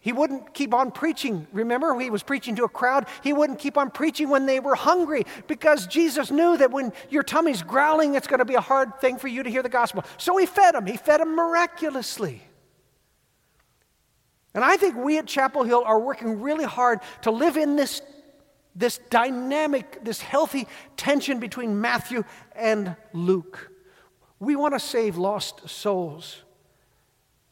he 0.05 0.13
wouldn't 0.13 0.53
keep 0.53 0.71
on 0.71 0.91
preaching. 0.91 1.47
Remember, 1.51 1.99
he 1.99 2.11
was 2.11 2.21
preaching 2.21 2.55
to 2.57 2.63
a 2.63 2.69
crowd. 2.69 3.07
He 3.23 3.33
wouldn't 3.33 3.57
keep 3.57 3.75
on 3.75 3.89
preaching 3.89 4.29
when 4.29 4.45
they 4.45 4.59
were 4.59 4.75
hungry 4.75 5.25
because 5.47 5.87
Jesus 5.87 6.29
knew 6.29 6.55
that 6.57 6.69
when 6.69 6.93
your 7.09 7.23
tummy's 7.23 7.63
growling, 7.63 8.13
it's 8.13 8.27
going 8.27 8.37
to 8.37 8.45
be 8.45 8.53
a 8.53 8.61
hard 8.61 9.01
thing 9.01 9.17
for 9.17 9.27
you 9.27 9.41
to 9.41 9.49
hear 9.49 9.63
the 9.63 9.67
gospel. 9.67 10.03
So 10.17 10.37
he 10.37 10.45
fed 10.45 10.75
them. 10.75 10.85
He 10.85 10.95
fed 10.95 11.21
them 11.21 11.35
miraculously. 11.35 12.43
And 14.55 14.63
I 14.63 14.77
think 14.77 14.95
we 14.95 15.17
at 15.17 15.27
Chapel 15.27 15.63
Hill 15.63 15.83
are 15.85 15.99
working 15.99 16.41
really 16.41 16.63
hard 16.63 17.01
to 17.23 17.31
live 17.31 17.57
in 17.57 17.75
this, 17.75 18.01
this 18.73 18.99
dynamic, 19.09 19.99
this 20.01 20.21
healthy 20.21 20.65
tension 20.95 21.41
between 21.41 21.81
Matthew 21.81 22.23
and 22.55 22.95
Luke. 23.11 23.69
We 24.39 24.55
want 24.55 24.73
to 24.73 24.79
save 24.79 25.17
lost 25.17 25.67
souls, 25.67 26.41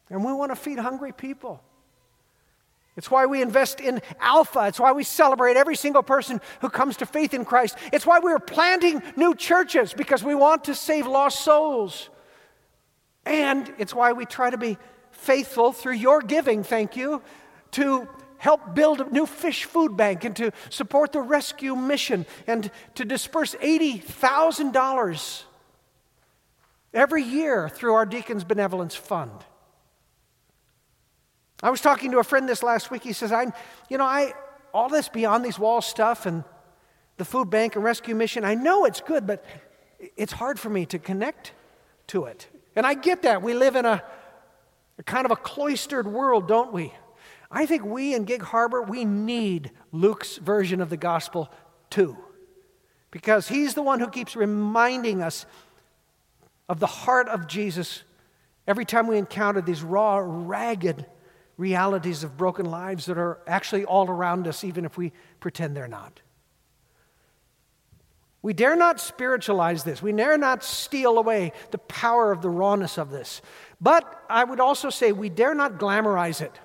and 0.10 0.24
we 0.24 0.31
want 0.31 0.53
to 0.53 0.55
feed 0.55 0.79
hungry 0.79 1.12
people. 1.12 1.62
It's 2.95 3.12
why 3.12 3.25
we 3.25 3.41
invest 3.41 3.81
in 3.81 4.01
Alpha. 4.22 4.67
It's 4.67 4.79
why 4.79 4.93
we 4.93 5.03
celebrate 5.03 5.57
every 5.57 5.75
single 5.75 6.03
person 6.03 6.39
who 6.62 6.69
comes 6.69 6.95
to 6.98 7.05
faith 7.05 7.33
in 7.33 7.43
Christ. 7.43 7.77
It's 7.91 8.05
why 8.05 8.19
we're 8.19 8.39
planting 8.39 9.03
new 9.17 9.36
churches 9.36 9.93
because 9.93 10.24
we 10.24 10.36
want 10.36 10.65
to 10.65 10.75
save 10.75 11.07
lost 11.07 11.41
souls. 11.41 12.10
And 13.25 13.74
it's 13.77 13.95
why 13.95 14.13
we 14.13 14.25
try 14.25 14.50
to 14.50 14.57
be 14.57 14.77
faithful 15.24 15.72
through 15.72 15.94
your 15.94 16.22
giving, 16.22 16.63
thank 16.63 16.96
you, 16.96 17.22
to 17.72 18.08
help 18.38 18.75
build 18.75 19.00
a 19.00 19.10
new 19.10 19.25
fish 19.25 19.63
food 19.63 19.96
bank 19.96 20.25
and 20.25 20.36
to 20.36 20.51
support 20.70 21.13
the 21.13 21.22
rescue 21.22 21.75
mission 21.75 22.25
and 22.46 22.70
to 22.96 23.06
disperse 23.06 23.56
$80,000 23.56 25.44
every 26.94 27.24
year 27.24 27.70
through 27.70 27.94
our 27.94 28.06
Deacons 28.06 28.44
Benevolence 28.44 28.96
Fund. 28.96 29.32
I 31.63 31.70
was 31.70 31.80
talking 31.80 32.12
to 32.12 32.20
a 32.20 32.24
friend 32.24 32.48
this 32.48 32.62
last 32.62 32.92
week. 32.92 33.03
He 33.03 33.13
says, 33.13 33.32
I, 33.32 33.46
you 33.89 33.98
know, 33.98 34.03
I, 34.03 34.34
all 34.74 34.89
this 34.89 35.08
beyond 35.08 35.46
these 35.46 35.58
walls 35.58 35.86
stuff 35.86 36.25
and 36.25 36.44
the 37.15 37.24
food 37.24 37.50
bank 37.50 37.77
and 37.77 37.84
rescue 37.86 38.13
mission, 38.13 38.44
I 38.44 38.56
know 38.56 38.84
it's 38.84 39.00
good, 39.00 39.25
but 39.25 39.46
it's 40.18 40.34
hard 40.34 40.60
for 40.60 40.70
me 40.70 40.86
to 40.88 41.00
connect 41.00 41.53
to 42.08 42.25
it. 42.25 42.50
And 42.75 42.86
I 42.86 42.94
get 42.96 43.22
that. 43.22 43.42
We 43.42 43.53
live 43.53 43.77
in 43.77 43.86
a 43.86 44.03
kind 45.02 45.26
of 45.26 45.32
a 45.32 45.36
cloistered 45.36 46.06
world, 46.06 46.48
don't 46.48 46.72
we? 46.72 46.94
I 47.50 47.66
think 47.66 47.84
we 47.84 48.14
in 48.14 48.26
Gig 48.26 48.44
Harbor, 48.44 48.84
we 48.84 49.06
need 49.06 49.72
Luke's 49.92 50.38
version 50.38 50.82
of 50.82 50.90
the 50.90 50.98
gospel 50.98 51.52
too. 51.90 52.18
Because 53.10 53.48
he's 53.48 53.74
the 53.74 53.82
one 53.82 54.00
who 54.00 54.10
keeps 54.10 54.36
reminding 54.36 55.22
us 55.22 55.46
of 56.70 56.80
the 56.80 56.88
heart 56.88 57.28
of 57.28 57.48
Jesus 57.48 58.04
every 58.68 58.86
time 58.86 59.08
we 59.08 59.18
encounter 59.18 59.62
these 59.62 59.84
raw, 59.84 60.20
ragged 60.24 61.06
realities 61.58 62.24
of 62.24 62.38
broken 62.38 62.66
lives 62.66 63.06
that 63.06 63.18
are 63.18 63.40
actually 63.46 63.86
all 63.86 64.10
around 64.10 64.48
us, 64.48 64.64
even 64.64 64.86
if 64.86 64.98
we 64.98 65.12
pretend 65.40 65.76
they're 65.76 65.88
not. 65.88 66.22
We 68.42 68.54
dare 68.54 68.76
not 68.76 69.00
spiritualize 69.00 69.84
this. 69.84 70.02
We 70.02 70.12
dare 70.12 70.38
not 70.38 70.64
steal 70.64 71.18
away 71.18 71.54
the 71.72 71.78
power 71.78 72.32
of 72.32 72.42
the 72.42 72.50
rawness 72.50 72.98
of 72.98 73.10
this. 73.10 73.42
But 73.84 74.24
I 74.30 74.46
would 74.46 74.62
also 74.62 74.90
say 74.90 75.12
we 75.12 75.30
dare 75.30 75.54
not 75.54 75.78
glamorize 75.78 76.42
it. 76.42 76.58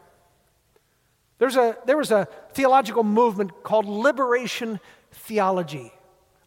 There's 1.39 1.57
a, 1.57 1.77
there 1.85 1.97
was 1.97 2.11
a 2.11 2.29
theological 2.53 3.05
movement 3.05 3.63
called 3.63 3.87
liberation 3.87 4.81
theology. 5.13 5.93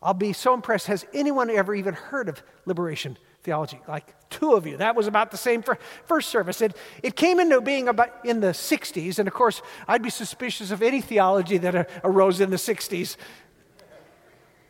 I'll 0.02 0.14
be 0.14 0.34
so 0.34 0.54
impressed. 0.54 0.88
Has 0.88 1.06
anyone 1.14 1.50
ever 1.50 1.76
even 1.76 1.94
heard 1.94 2.30
of 2.30 2.42
liberation 2.66 3.18
theology, 3.44 3.80
like 3.88 4.14
two 4.30 4.54
of 4.54 4.68
you. 4.68 4.78
That 4.78 4.96
was 4.96 5.08
about 5.08 5.32
the 5.32 5.38
same 5.38 5.62
for 5.62 5.78
first 6.06 6.30
service. 6.30 6.62
It, 6.62 6.76
it 7.02 7.16
came 7.16 7.40
into 7.40 7.60
being 7.62 7.88
about 7.88 8.26
in 8.26 8.40
the 8.40 8.48
60s, 8.48 9.20
and 9.20 9.28
of 9.28 9.34
course, 9.34 9.62
I'd 9.88 10.04
be 10.04 10.10
suspicious 10.10 10.72
of 10.72 10.82
any 10.82 11.02
theology 11.02 11.58
that 11.58 11.90
arose 12.04 12.40
in 12.40 12.50
the 12.50 12.58
60s. 12.58 13.18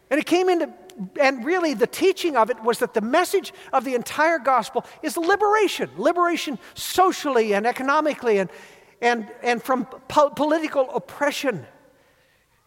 And 0.09 0.19
it 0.19 0.25
came 0.25 0.49
into, 0.49 0.73
and 1.19 1.45
really 1.45 1.73
the 1.73 1.87
teaching 1.87 2.35
of 2.35 2.49
it 2.49 2.61
was 2.63 2.79
that 2.79 2.93
the 2.93 3.01
message 3.01 3.53
of 3.73 3.83
the 3.83 3.95
entire 3.95 4.39
gospel 4.39 4.85
is 5.01 5.17
liberation 5.17 5.89
liberation 5.97 6.59
socially 6.73 7.53
and 7.53 7.65
economically 7.65 8.39
and, 8.39 8.49
and, 9.01 9.31
and 9.41 9.61
from 9.61 9.85
po- 9.85 10.29
political 10.29 10.89
oppression. 10.91 11.65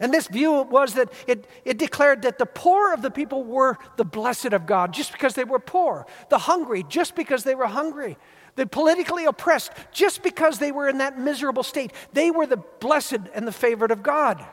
And 0.01 0.13
this 0.13 0.27
view 0.27 0.63
was 0.63 0.95
that 0.95 1.13
it, 1.27 1.47
it 1.65 1.79
declared 1.79 2.23
that 2.23 2.39
the 2.39 2.47
poor 2.47 2.93
of 2.93 3.03
the 3.03 3.11
people 3.11 3.45
were 3.45 3.79
the 3.97 4.05
blessed 4.05 4.53
of 4.53 4.67
God 4.67 4.93
just 4.93 5.13
because 5.13 5.35
they 5.35 5.45
were 5.45 5.61
poor, 5.61 6.07
the 6.31 6.39
hungry 6.39 6.85
just 6.89 7.15
because 7.15 7.45
they 7.45 7.55
were 7.55 7.67
hungry, 7.67 8.19
the 8.57 8.67
politically 8.67 9.25
oppressed 9.25 9.73
just 9.93 10.23
because 10.23 10.59
they 10.59 10.73
were 10.73 10.89
in 10.89 10.99
that 10.99 11.19
miserable 11.19 11.63
state. 11.63 11.93
They 12.13 12.31
were 12.31 12.47
the 12.47 12.57
blessed 12.57 13.21
and 13.35 13.47
the 13.47 13.53
favored 13.53 13.93
of 13.93 14.03
God. 14.03 14.45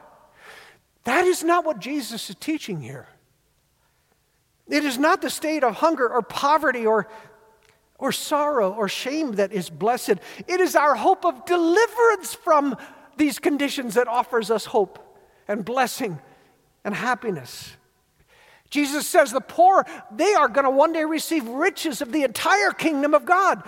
That 1.06 1.26
is 1.26 1.44
not 1.44 1.66
what 1.66 1.80
Jesus 1.80 2.30
is 2.30 2.36
teaching 2.40 2.80
here. 2.82 3.08
It 4.72 4.86
is 4.86 4.98
not 4.98 5.22
the 5.22 5.30
state 5.30 5.66
of 5.66 5.76
hunger 5.76 6.10
or 6.10 6.22
poverty 6.22 6.86
or, 6.86 7.10
or 8.00 8.14
sorrow 8.14 8.72
or 8.72 8.88
shame 8.88 9.34
that 9.34 9.52
is 9.52 9.70
blessed. 9.70 10.16
It 10.48 10.62
is 10.62 10.78
our 10.78 10.96
hope 10.96 11.26
of 11.26 11.46
deliverance 11.46 12.34
from 12.34 12.78
these 13.18 13.38
conditions 13.38 13.96
that 13.96 14.08
offers 14.08 14.50
us 14.50 14.64
hope 14.64 14.98
and 15.46 15.66
blessing 15.66 16.20
and 16.86 16.96
happiness. 16.96 17.76
Jesus 18.70 19.06
says 19.06 19.34
the 19.34 19.42
poor, 19.42 19.86
they 20.10 20.34
are 20.34 20.48
going 20.48 20.64
to 20.64 20.72
one 20.72 20.94
day 20.94 21.04
receive 21.04 21.46
riches 21.46 22.02
of 22.02 22.14
the 22.14 22.24
entire 22.24 22.72
kingdom 22.72 23.14
of 23.14 23.26
God. 23.26 23.62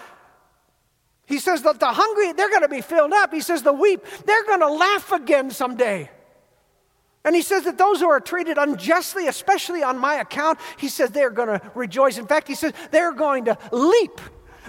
He 1.25 1.38
says 1.38 1.63
that 1.63 1.81
the 1.81 1.91
hungry, 1.91 2.31
they're 2.31 2.50
going 2.50 2.62
to 2.62 2.69
be 2.69 2.79
filled 2.79 3.12
up. 3.12 3.33
He 3.33 3.41
says 3.41 3.62
the 3.62 3.74
weep, 3.74 4.05
they're 4.25 4.45
going 4.45 4.62
to 4.62 4.72
laugh 4.72 5.12
again 5.12 5.51
someday. 5.51 6.10
And 7.25 7.36
he 7.36 7.42
says 7.42 7.63
that 7.63 7.77
those 7.77 8.01
who 8.01 8.10
are 8.10 8.20
treated 8.20 8.58
unjustly, 8.58 9.27
especially 9.27 9.82
on 9.82 9.98
my 9.98 10.15
account, 10.15 10.60
he 10.77 10.89
says 10.89 11.12
they're 11.12 11.30
going 11.30 11.48
to 11.48 11.62
rejoice. 11.74 12.18
In 12.18 12.27
fact, 12.27 12.48
he 12.48 12.56
says 12.56 12.74
they're 12.92 13.13
going 13.13 13.46
to 13.46 13.58
leap. 13.72 14.20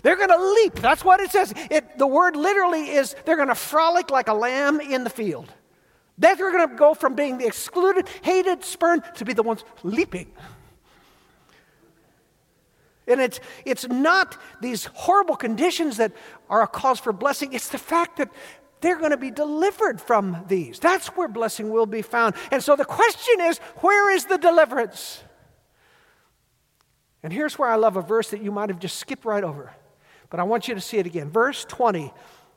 They're 0.02 0.16
going 0.16 0.28
to 0.28 0.52
leap. 0.54 0.74
That's 0.74 1.04
what 1.04 1.20
it 1.20 1.32
says. 1.32 1.52
It, 1.70 1.98
the 1.98 2.06
word 2.06 2.36
literally 2.36 2.90
is 2.90 3.16
they're 3.24 3.36
going 3.36 3.48
to 3.48 3.54
frolic 3.54 4.10
like 4.10 4.28
a 4.28 4.34
lamb 4.34 4.80
in 4.80 5.02
the 5.02 5.10
field. 5.10 5.52
They're 6.16 6.36
going 6.36 6.68
to 6.68 6.76
go 6.76 6.94
from 6.94 7.14
being 7.14 7.38
the 7.38 7.46
excluded, 7.46 8.06
hated, 8.22 8.64
spurned 8.64 9.02
to 9.16 9.24
be 9.24 9.32
the 9.32 9.42
ones 9.42 9.64
leaping. 9.82 10.30
And 13.06 13.20
it's, 13.20 13.40
it's 13.64 13.88
not 13.88 14.38
these 14.60 14.86
horrible 14.86 15.36
conditions 15.36 15.96
that 15.96 16.12
are 16.48 16.62
a 16.62 16.68
cause 16.68 17.00
for 17.00 17.12
blessing, 17.12 17.52
it's 17.52 17.68
the 17.68 17.78
fact 17.78 18.18
that 18.18 18.30
they're 18.84 18.98
going 18.98 19.12
to 19.12 19.16
be 19.16 19.30
delivered 19.30 20.00
from 20.00 20.44
these. 20.46 20.78
That's 20.78 21.08
where 21.08 21.26
blessing 21.26 21.70
will 21.70 21.86
be 21.86 22.02
found. 22.02 22.34
And 22.50 22.62
so 22.62 22.76
the 22.76 22.84
question 22.84 23.40
is 23.40 23.58
where 23.78 24.14
is 24.14 24.26
the 24.26 24.36
deliverance? 24.36 25.22
And 27.22 27.32
here's 27.32 27.58
where 27.58 27.70
I 27.70 27.76
love 27.76 27.96
a 27.96 28.02
verse 28.02 28.30
that 28.30 28.42
you 28.42 28.52
might 28.52 28.68
have 28.68 28.78
just 28.78 28.98
skipped 28.98 29.24
right 29.24 29.42
over, 29.42 29.72
but 30.28 30.38
I 30.38 30.42
want 30.42 30.68
you 30.68 30.74
to 30.74 30.80
see 30.80 30.98
it 30.98 31.06
again. 31.06 31.30
Verse 31.30 31.64
20. 31.64 32.12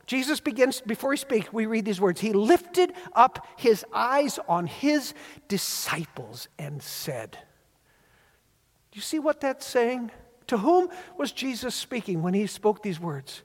Jesus 0.05 0.39
begins, 0.39 0.79
before 0.79 1.11
he 1.11 1.17
speaks, 1.17 1.51
we 1.51 1.65
read 1.65 1.83
these 1.83 1.99
words 1.99 2.21
He 2.21 2.33
lifted 2.33 2.93
up 3.13 3.45
his 3.57 3.85
eyes 3.93 4.39
on 4.47 4.65
his 4.65 5.13
disciples 5.47 6.47
and 6.57 6.81
said, 6.81 7.31
Do 8.91 8.97
you 8.97 9.01
see 9.01 9.19
what 9.19 9.41
that's 9.41 9.65
saying? 9.65 10.11
To 10.47 10.57
whom 10.57 10.87
was 11.17 11.33
Jesus 11.33 11.75
speaking 11.75 12.21
when 12.21 12.33
he 12.33 12.47
spoke 12.47 12.81
these 12.81 13.01
words? 13.01 13.43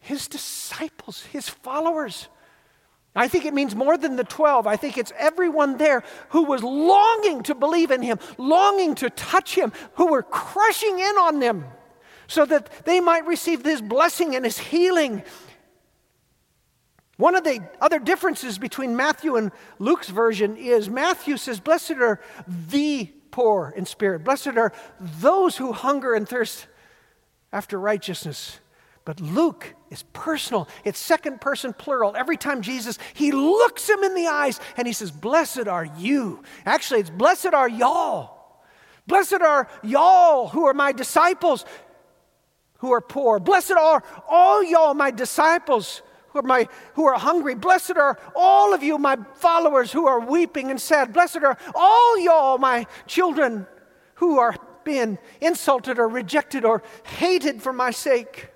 His 0.00 0.28
disciples, 0.28 1.24
his 1.24 1.48
followers. 1.48 2.28
I 3.16 3.28
think 3.28 3.44
it 3.44 3.54
means 3.54 3.74
more 3.74 3.98
than 3.98 4.16
the 4.16 4.24
12. 4.24 4.66
I 4.66 4.76
think 4.76 4.96
it's 4.96 5.12
everyone 5.18 5.76
there 5.76 6.04
who 6.30 6.44
was 6.44 6.62
longing 6.62 7.42
to 7.44 7.54
believe 7.54 7.90
in 7.90 8.02
him, 8.02 8.18
longing 8.36 8.94
to 8.96 9.10
touch 9.10 9.54
him, 9.54 9.72
who 9.94 10.06
were 10.06 10.22
crushing 10.22 10.98
in 10.98 11.16
on 11.18 11.40
them 11.40 11.64
so 12.28 12.44
that 12.44 12.70
they 12.84 13.00
might 13.00 13.26
receive 13.26 13.64
his 13.64 13.80
blessing 13.80 14.36
and 14.36 14.44
his 14.44 14.58
healing 14.58 15.22
one 17.18 17.34
of 17.34 17.42
the 17.42 17.60
other 17.80 17.98
differences 17.98 18.58
between 18.58 18.96
Matthew 18.96 19.34
and 19.34 19.50
Luke's 19.80 20.08
version 20.08 20.56
is 20.56 20.88
Matthew 20.88 21.36
says, 21.36 21.58
Blessed 21.58 21.92
are 21.92 22.20
the 22.46 23.06
poor 23.32 23.74
in 23.76 23.86
spirit. 23.86 24.22
Blessed 24.22 24.56
are 24.56 24.72
those 25.00 25.56
who 25.56 25.72
hunger 25.72 26.14
and 26.14 26.28
thirst 26.28 26.68
after 27.52 27.78
righteousness. 27.78 28.60
But 29.08 29.22
Luke 29.22 29.74
is 29.88 30.02
personal. 30.12 30.68
It's 30.84 30.98
second 30.98 31.40
person 31.40 31.72
plural. 31.72 32.14
Every 32.14 32.36
time 32.36 32.60
Jesus, 32.60 32.98
he 33.14 33.32
looks 33.32 33.88
him 33.88 34.04
in 34.04 34.14
the 34.14 34.26
eyes 34.26 34.60
and 34.76 34.86
he 34.86 34.92
says, 34.92 35.10
Blessed 35.10 35.66
are 35.66 35.86
you. 35.86 36.42
Actually, 36.66 37.00
it's 37.00 37.08
blessed 37.08 37.54
are 37.54 37.70
y'all. 37.70 38.60
Blessed 39.06 39.40
are 39.40 39.66
y'all 39.82 40.48
who 40.48 40.66
are 40.66 40.74
my 40.74 40.92
disciples 40.92 41.64
who 42.80 42.92
are 42.92 43.00
poor. 43.00 43.40
Blessed 43.40 43.70
are 43.70 44.04
all 44.28 44.62
y'all, 44.62 44.92
my 44.92 45.10
disciples 45.10 46.02
who 46.32 46.40
are, 46.40 46.42
my, 46.42 46.68
who 46.92 47.06
are 47.06 47.18
hungry. 47.18 47.54
Blessed 47.54 47.96
are 47.96 48.18
all 48.36 48.74
of 48.74 48.82
you, 48.82 48.98
my 48.98 49.16
followers, 49.36 49.90
who 49.90 50.06
are 50.06 50.20
weeping 50.20 50.70
and 50.70 50.78
sad. 50.78 51.14
Blessed 51.14 51.38
are 51.38 51.56
all 51.74 52.20
y'all, 52.20 52.58
my 52.58 52.86
children, 53.06 53.66
who 54.16 54.38
are 54.38 54.54
being 54.84 55.16
insulted 55.40 55.98
or 55.98 56.08
rejected 56.08 56.66
or 56.66 56.82
hated 57.04 57.62
for 57.62 57.72
my 57.72 57.90
sake. 57.90 58.50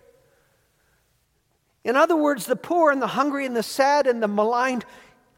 In 1.85 1.97
other 1.97 2.17
words, 2.17 2.47
the 2.47 2.57
poor 2.57 2.91
and 2.91 3.03
the 3.03 3.09
hungry 3.09 3.45
and 3.45 3.57
the 3.57 3.63
sad 3.63 4.07
and 4.07 4.23
the 4.23 4.29
maligned, 4.29 4.85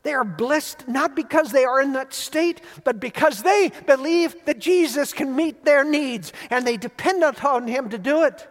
they 0.02 0.12
are 0.12 0.24
blessed 0.24 0.86
not 0.86 1.16
because 1.16 1.50
they 1.50 1.64
are 1.64 1.80
in 1.80 1.94
that 1.94 2.12
state, 2.12 2.60
but 2.84 3.00
because 3.00 3.42
they 3.42 3.72
believe 3.86 4.36
that 4.44 4.58
Jesus 4.58 5.14
can 5.14 5.34
meet 5.34 5.64
their 5.64 5.82
needs 5.84 6.32
and 6.50 6.66
they 6.66 6.76
depend 6.76 7.24
upon 7.24 7.66
Him 7.66 7.88
to 7.88 7.98
do 7.98 8.24
it. 8.24 8.46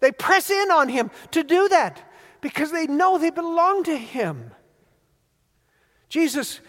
They 0.00 0.10
press 0.10 0.50
in 0.50 0.70
on 0.72 0.88
Him 0.88 1.10
to 1.30 1.44
do 1.44 1.68
that 1.68 2.02
because 2.40 2.72
they 2.72 2.88
know 2.88 3.16
they 3.16 3.30
belong 3.30 3.84
to 3.84 3.96
Him. 3.96 4.50
Jesus 6.08 6.60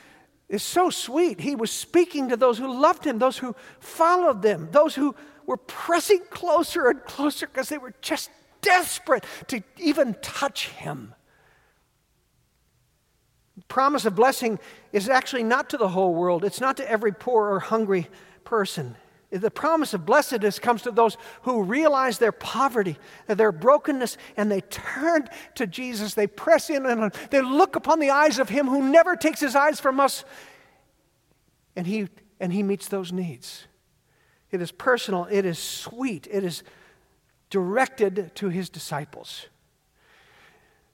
is 0.48 0.62
so 0.62 0.92
sweet. 0.92 1.40
He 1.40 1.56
was 1.56 1.72
speaking 1.72 2.30
to 2.30 2.38
those 2.38 2.60
who 2.60 2.72
loved 2.72 3.06
Him, 3.06 3.18
those 3.18 3.40
who 3.40 3.56
followed 3.80 4.44
them, 4.44 4.70
those 4.72 4.94
who 4.94 5.16
were 5.48 5.58
pressing 5.58 6.22
closer 6.30 6.88
and 6.90 7.04
closer 7.04 7.48
because 7.48 7.70
they 7.70 7.80
were 7.80 7.94
just 8.02 8.30
desperate 8.66 9.24
to 9.48 9.64
even 9.78 10.16
touch 10.22 10.68
Him. 10.70 11.14
Promise 13.68 14.06
of 14.06 14.16
blessing 14.16 14.60
is 14.92 15.08
actually 15.08 15.44
not 15.44 15.70
to 15.70 15.78
the 15.78 15.88
whole 15.88 16.14
world, 16.14 16.44
it's 16.44 16.60
not 16.60 16.78
to 16.78 16.90
every 16.90 17.14
poor 17.14 17.50
or 17.50 17.60
hungry 17.60 18.08
person. 18.44 18.96
The 19.32 19.52
promise 19.52 19.94
of 19.94 20.06
blessedness 20.06 20.60
comes 20.60 20.84
to 20.84 20.92
those 20.92 21.18
who 21.42 21.64
realize 21.64 22.20
their 22.20 22.32
poverty, 22.32 22.98
their 23.28 23.52
brokenness, 23.52 24.18
and 24.38 24.52
they 24.52 24.62
turn 24.62 25.28
to 25.56 25.68
Jesus. 25.68 26.14
They 26.14 26.28
press 26.28 26.70
in 26.70 26.86
and 26.86 27.12
they 27.32 27.42
look 27.42 27.76
upon 27.76 28.00
the 28.00 28.12
eyes 28.12 28.40
of 28.40 28.50
Him 28.50 28.68
who 28.68 28.90
never 28.90 29.16
takes 29.16 29.40
His 29.40 29.56
eyes 29.56 29.80
from 29.80 30.00
us, 30.00 30.24
and 31.76 31.88
He, 31.88 32.08
and 32.40 32.54
he 32.54 32.64
meets 32.64 32.88
those 32.88 33.12
needs. 33.12 33.68
It 34.52 34.62
is 34.62 34.72
personal, 34.72 35.28
it 35.30 35.46
is 35.46 35.60
sweet, 35.60 36.28
it 36.32 36.44
is 36.44 36.64
directed 37.56 38.32
to 38.36 38.50
His 38.50 38.70
disciples. 38.70 39.48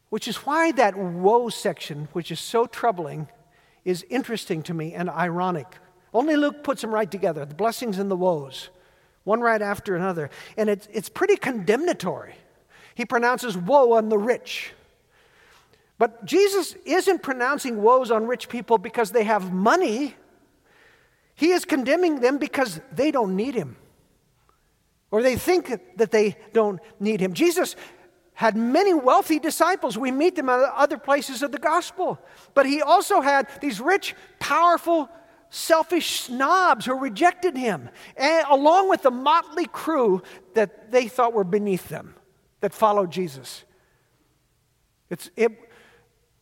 Which 0.10 0.28
is 0.28 0.38
why 0.38 0.72
that 0.74 0.96
woe 0.96 1.50
section, 1.50 2.08
which 2.14 2.32
is 2.32 2.40
so 2.40 2.66
troubling, 2.66 3.28
is 3.84 4.06
interesting 4.10 4.62
to 4.64 4.74
me 4.74 4.94
and 4.94 5.10
ironic 5.10 5.68
only 6.14 6.36
Luke 6.36 6.64
puts 6.64 6.82
them 6.82 6.94
right 6.94 7.10
together 7.10 7.46
the 7.46 7.56
blessings 7.56 7.98
and 7.98 8.12
the 8.12 8.16
woes, 8.16 8.70
one 9.24 9.40
right 9.40 9.62
after 9.62 9.96
another. 9.96 10.30
And 10.58 10.70
it's, 10.70 10.88
it's 10.92 11.10
pretty 11.10 11.38
condemnatory. 11.38 12.36
He 12.96 13.06
pronounces 13.06 13.58
woe 13.58 13.94
on 13.94 14.10
the 14.10 14.18
rich. 14.18 14.74
But 15.98 16.26
Jesus 16.26 16.74
isn't 16.86 17.22
pronouncing 17.22 17.82
woes 17.82 18.12
on 18.12 18.28
rich 18.28 18.50
people 18.50 18.78
because 18.78 19.12
they 19.12 19.24
have 19.24 19.54
money. 19.54 20.16
He 21.36 21.52
is 21.52 21.64
condemning 21.64 22.20
them 22.20 22.38
because 22.38 22.82
they 22.92 23.12
don't 23.12 23.36
need 23.36 23.56
him. 23.56 23.78
Or 25.12 25.22
they 25.22 25.36
think 25.36 25.98
that 25.98 26.12
they 26.12 26.38
don't 26.54 26.80
need 27.00 27.20
him. 27.20 27.34
Jesus 27.34 27.76
had 28.34 28.56
many 28.56 28.94
wealthy 28.94 29.40
disciples. 29.40 29.98
We 29.98 30.10
meet 30.10 30.36
them 30.36 30.50
at 30.50 30.60
other 30.76 30.98
places 30.98 31.44
of 31.44 31.52
the 31.52 31.60
gospel. 31.60 32.18
But 32.54 32.66
he 32.66 32.82
also 32.82 33.22
had 33.22 33.48
these 33.62 33.80
rich, 33.80 34.16
powerful 34.40 35.10
selfish 35.52 36.22
snobs 36.22 36.86
who 36.86 36.98
rejected 36.98 37.58
him, 37.58 37.90
and, 38.16 38.46
along 38.50 38.90
with 38.90 39.02
the 39.02 39.12
motley 39.12 39.66
crew 39.66 40.24
that 40.54 40.92
they 40.92 41.08
thought 41.08 41.34
were 41.34 41.44
beneath 41.44 41.90
them 41.90 42.16
that 42.62 42.74
followed 42.74 43.12
Jesus. 43.12 43.66
It's, 45.10 45.30
it, 45.36 45.52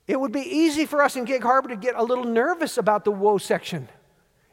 it 0.08 0.20
would 0.20 0.32
be 0.32 0.42
easy 0.42 0.86
for 0.86 1.02
us 1.02 1.16
in 1.16 1.26
Gig 1.26 1.42
Harbor 1.42 1.70
to 1.70 1.76
get 1.76 1.96
a 1.96 2.04
little 2.04 2.24
nervous 2.24 2.78
about 2.78 3.04
the 3.04 3.12
woe 3.12 3.40
section. 3.40 3.90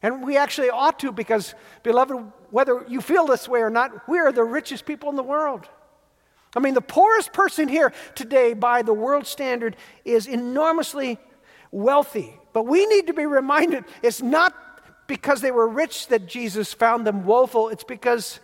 And 0.02 0.24
we 0.24 0.37
actually 0.37 0.70
ought 0.70 0.98
to 1.00 1.12
because, 1.12 1.55
beloved, 1.83 2.16
whether 2.50 2.85
you 2.88 3.00
feel 3.00 3.26
this 3.26 3.48
way 3.48 3.61
or 3.61 3.70
not, 3.70 4.09
we 4.09 4.18
are 4.18 4.32
the 4.32 4.44
richest 4.44 4.87
people 4.87 5.11
in 5.11 5.16
the 5.16 5.22
world. 5.22 5.68
I 6.54 6.61
mean, 6.61 6.74
the 6.74 6.80
poorest 6.80 7.32
person 7.32 7.68
here 7.68 7.92
today, 8.14 8.54
by 8.54 8.82
the 8.82 8.94
world 8.94 9.26
standard, 9.26 9.76
is 10.04 10.26
enormously 10.26 11.18
wealthy. 11.70 12.38
But 12.52 12.64
we 12.64 12.87
need 12.87 13.09
to 13.09 13.12
be 13.12 13.26
reminded 13.26 13.85
it's 14.02 14.22
not 14.22 14.54
because 15.06 15.40
they 15.40 15.50
were 15.50 15.68
rich 15.68 16.09
that 16.09 16.26
Jesus 16.26 16.72
found 16.72 17.06
them 17.06 17.26
woeful, 17.26 17.68
it's 17.68 17.85
because 17.85 18.40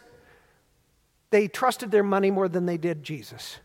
they 1.30 1.48
trusted 1.48 1.90
their 1.90 2.02
money 2.02 2.30
more 2.30 2.48
than 2.48 2.66
they 2.66 2.76
did 2.76 3.02
Jesus. 3.02 3.58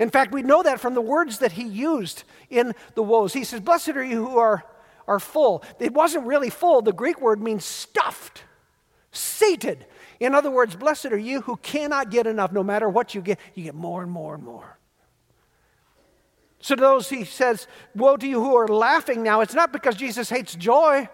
In 0.00 0.10
fact, 0.10 0.32
we 0.32 0.42
know 0.42 0.62
that 0.62 0.80
from 0.80 0.94
the 0.94 1.00
words 1.00 1.38
that 1.38 1.52
he 1.52 1.64
used 1.64 2.24
in 2.50 2.74
the 2.94 3.02
woes. 3.02 3.32
He 3.32 3.44
says, 3.44 3.60
Blessed 3.60 3.90
are 3.90 4.04
you 4.04 4.26
who 4.26 4.38
are, 4.38 4.64
are 5.06 5.20
full. 5.20 5.62
It 5.78 5.92
wasn't 5.92 6.26
really 6.26 6.50
full, 6.50 6.82
the 6.82 6.92
Greek 6.92 7.20
word 7.20 7.40
means 7.40 7.64
stuffed, 7.64 8.42
sated. 9.16 9.86
In 10.20 10.34
other 10.34 10.50
words, 10.50 10.76
blessed 10.76 11.06
are 11.06 11.18
you 11.18 11.42
who 11.42 11.56
cannot 11.56 12.10
get 12.10 12.26
enough. 12.26 12.52
No 12.52 12.62
matter 12.62 12.88
what 12.88 13.14
you 13.14 13.20
get, 13.20 13.38
you 13.54 13.64
get 13.64 13.74
more 13.74 14.02
and 14.02 14.10
more 14.10 14.34
and 14.34 14.44
more. 14.44 14.78
So, 16.60 16.76
to 16.76 16.80
those 16.80 17.10
he 17.10 17.24
says, 17.24 17.66
Woe 17.94 18.16
to 18.16 18.26
you 18.26 18.42
who 18.42 18.56
are 18.56 18.68
laughing 18.68 19.22
now, 19.22 19.42
it's 19.42 19.54
not 19.54 19.72
because 19.72 19.96
Jesus 19.96 20.30
hates 20.30 20.54
joy. 20.54 21.08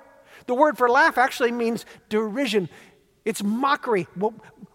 The 0.46 0.54
word 0.54 0.78
for 0.78 0.88
laugh 0.88 1.18
actually 1.18 1.52
means 1.52 1.84
derision, 2.08 2.68
it's 3.24 3.42
mockery. 3.42 4.06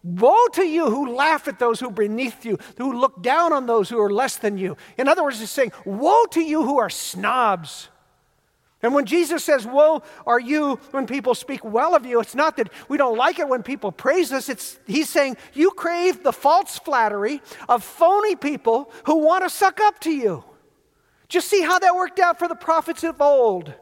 Woe 0.03 0.45
to 0.53 0.63
you 0.63 0.89
who 0.89 1.15
laugh 1.15 1.47
at 1.47 1.59
those 1.59 1.79
who 1.79 1.87
are 1.87 1.93
beneath 1.93 2.45
you, 2.45 2.59
who 2.77 2.93
look 2.93 3.23
down 3.23 3.53
on 3.53 3.65
those 3.65 3.89
who 3.89 3.99
are 3.99 4.11
less 4.11 4.35
than 4.35 4.57
you. 4.57 4.77
In 4.97 5.07
other 5.07 5.23
words, 5.23 5.39
he's 5.39 5.49
saying, 5.49 5.71
Woe 5.85 6.25
to 6.31 6.41
you 6.41 6.63
who 6.63 6.77
are 6.77 6.89
snobs. 6.89 7.89
And 8.81 8.93
when 8.93 9.05
Jesus 9.05 9.43
says, 9.43 9.65
Woe 9.65 10.03
are 10.27 10.39
you 10.39 10.79
when 10.91 11.07
people 11.07 11.33
speak 11.33 11.63
well 11.63 11.95
of 11.95 12.05
you, 12.05 12.19
it's 12.19 12.35
not 12.35 12.57
that 12.57 12.69
we 12.87 12.97
don't 12.97 13.17
like 13.17 13.39
it 13.39 13.47
when 13.47 13.63
people 13.63 13.91
praise 13.91 14.31
us. 14.31 14.49
It's, 14.49 14.77
he's 14.85 15.09
saying, 15.09 15.37
You 15.53 15.71
crave 15.71 16.23
the 16.23 16.33
false 16.33 16.77
flattery 16.77 17.41
of 17.69 17.83
phony 17.83 18.35
people 18.35 18.91
who 19.05 19.17
want 19.19 19.43
to 19.43 19.49
suck 19.49 19.79
up 19.79 19.99
to 20.01 20.11
you. 20.11 20.43
Just 21.27 21.47
see 21.47 21.61
how 21.61 21.79
that 21.79 21.95
worked 21.95 22.19
out 22.19 22.37
for 22.37 22.47
the 22.47 22.55
prophets 22.55 23.03
of 23.03 23.21
old. 23.21 23.73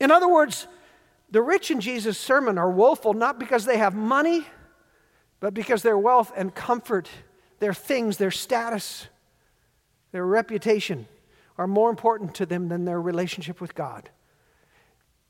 In 0.00 0.10
other 0.10 0.28
words, 0.28 0.66
the 1.30 1.42
rich 1.42 1.70
in 1.70 1.80
Jesus' 1.80 2.18
sermon 2.18 2.58
are 2.58 2.70
woeful 2.70 3.14
not 3.14 3.38
because 3.38 3.64
they 3.64 3.78
have 3.78 3.94
money, 3.94 4.44
but 5.40 5.54
because 5.54 5.82
their 5.82 5.98
wealth 5.98 6.32
and 6.36 6.54
comfort, 6.54 7.08
their 7.60 7.74
things, 7.74 8.16
their 8.16 8.30
status, 8.30 9.08
their 10.12 10.26
reputation 10.26 11.06
are 11.58 11.66
more 11.66 11.90
important 11.90 12.34
to 12.36 12.46
them 12.46 12.68
than 12.68 12.84
their 12.84 13.00
relationship 13.00 13.60
with 13.60 13.74
God. 13.74 14.10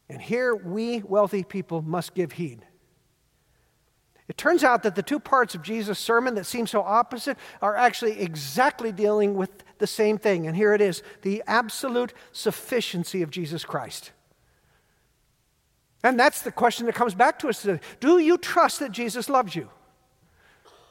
And 0.09 0.21
here 0.21 0.55
we 0.55 1.03
wealthy 1.03 1.45
people 1.45 1.83
must 1.83 2.15
give 2.15 2.33
heed. 2.33 2.65
It 4.29 4.37
turns 4.37 4.65
out 4.65 4.83
that 4.83 4.97
the 4.97 5.03
two 5.03 5.21
parts 5.21 5.55
of 5.55 5.63
Jesus' 5.63 5.99
sermon 5.99 6.35
that 6.35 6.47
seem 6.47 6.67
so 6.67 6.83
opposite 6.83 7.39
are 7.63 7.77
actually 7.77 8.21
exactly 8.21 8.91
dealing 8.91 9.35
with 9.35 9.51
the 9.79 9.87
same 9.87 10.19
thing. 10.19 10.47
And 10.47 10.57
here 10.57 10.75
it 10.75 10.81
is 10.81 11.03
the 11.23 11.45
absolute 11.47 12.13
sufficiency 12.33 13.23
of 13.23 13.31
Jesus 13.31 13.65
Christ. 13.65 14.11
And 16.03 16.19
that's 16.19 16.43
the 16.43 16.53
question 16.53 16.87
that 16.87 16.95
comes 16.95 17.15
back 17.15 17.39
to 17.41 17.49
us 17.49 17.63
today. 17.63 17.81
Do 18.01 18.19
you 18.19 18.37
trust 18.37 18.81
that 18.81 18.93
Jesus 18.93 19.29
loves 19.29 19.55
you? 19.55 19.71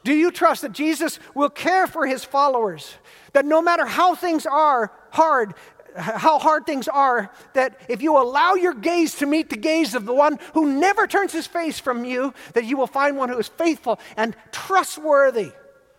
Do 0.04 0.14
you 0.14 0.30
trust 0.30 0.62
that 0.62 0.72
Jesus 0.72 1.18
will 1.34 1.50
care 1.50 1.86
for 1.86 2.06
his 2.06 2.22
followers? 2.22 2.94
That 3.32 3.44
no 3.44 3.60
matter 3.60 3.84
how 3.84 4.14
things 4.14 4.46
are 4.46 4.92
hard, 5.16 5.54
how 5.96 6.38
hard 6.38 6.66
things 6.66 6.88
are, 6.88 7.30
that 7.54 7.80
if 7.88 8.02
you 8.02 8.16
allow 8.18 8.54
your 8.54 8.74
gaze 8.74 9.14
to 9.16 9.26
meet 9.26 9.48
the 9.48 9.56
gaze 9.56 9.94
of 9.94 10.04
the 10.04 10.12
one 10.12 10.38
who 10.52 10.78
never 10.78 11.06
turns 11.06 11.32
his 11.32 11.46
face 11.46 11.78
from 11.78 12.04
you, 12.04 12.34
that 12.52 12.64
you 12.64 12.76
will 12.76 12.86
find 12.86 13.16
one 13.16 13.30
who 13.30 13.38
is 13.38 13.48
faithful 13.48 13.98
and 14.16 14.36
trustworthy, 14.52 15.52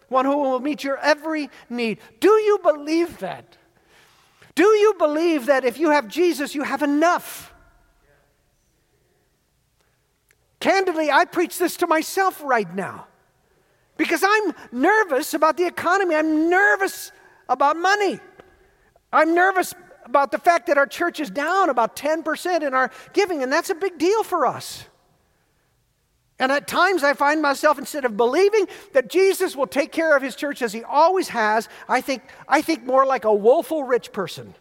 one 0.07 0.25
who 0.25 0.37
will 0.37 0.59
meet 0.59 0.83
your 0.83 0.97
every 0.99 1.49
need. 1.69 1.97
Do 2.19 2.29
you 2.29 2.59
believe 2.61 3.17
that? 3.19 3.57
Do 4.53 4.65
you 4.65 4.93
believe 4.97 5.47
that 5.47 5.65
if 5.65 5.79
you 5.79 5.89
have 5.89 6.07
Jesus, 6.07 6.55
you 6.55 6.63
have 6.63 6.83
enough? 6.83 7.53
Candidly, 10.59 11.11
I 11.11 11.25
preach 11.25 11.57
this 11.57 11.77
to 11.77 11.87
myself 11.87 12.41
right 12.43 12.73
now 12.73 13.07
because 13.97 14.23
I'm 14.23 14.53
nervous 14.71 15.33
about 15.33 15.57
the 15.57 15.65
economy. 15.65 16.15
I'm 16.15 16.49
nervous 16.49 17.11
about 17.49 17.77
money. 17.77 18.19
I'm 19.11 19.33
nervous 19.33 19.73
about 20.05 20.31
the 20.31 20.37
fact 20.37 20.67
that 20.67 20.77
our 20.77 20.87
church 20.87 21.19
is 21.19 21.29
down 21.29 21.69
about 21.69 21.95
10% 21.95 22.65
in 22.65 22.73
our 22.73 22.91
giving, 23.13 23.43
and 23.43 23.51
that's 23.51 23.69
a 23.69 23.75
big 23.75 23.97
deal 23.97 24.23
for 24.23 24.45
us. 24.45 24.85
And 26.39 26.51
at 26.51 26.67
times 26.67 27.03
I 27.03 27.13
find 27.13 27.41
myself, 27.41 27.79
instead 27.79 28.05
of 28.05 28.15
believing 28.15 28.67
that 28.93 29.09
Jesus 29.09 29.55
will 29.55 29.67
take 29.67 29.91
care 29.91 30.15
of 30.15 30.21
his 30.21 30.35
church 30.35 30.61
as 30.61 30.71
he 30.71 30.83
always 30.83 31.29
has, 31.29 31.67
I 31.89 32.01
think, 32.01 32.21
I 32.47 32.61
think 32.61 32.85
more 32.85 33.05
like 33.05 33.25
a 33.25 33.33
woeful 33.33 33.83
rich 33.83 34.11
person. 34.11 34.53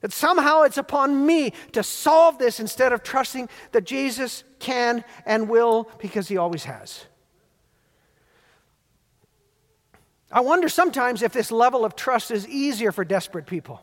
That 0.00 0.12
somehow 0.12 0.62
it's 0.62 0.78
upon 0.78 1.26
me 1.26 1.52
to 1.72 1.82
solve 1.82 2.38
this 2.38 2.60
instead 2.60 2.92
of 2.92 3.02
trusting 3.02 3.48
that 3.72 3.84
Jesus 3.84 4.44
can 4.58 5.04
and 5.26 5.48
will 5.48 5.90
because 5.98 6.28
he 6.28 6.38
always 6.38 6.64
has. 6.64 7.04
I 10.30 10.40
wonder 10.40 10.68
sometimes 10.68 11.22
if 11.22 11.32
this 11.32 11.50
level 11.50 11.84
of 11.84 11.94
trust 11.96 12.30
is 12.30 12.46
easier 12.48 12.92
for 12.92 13.04
desperate 13.04 13.46
people 13.46 13.82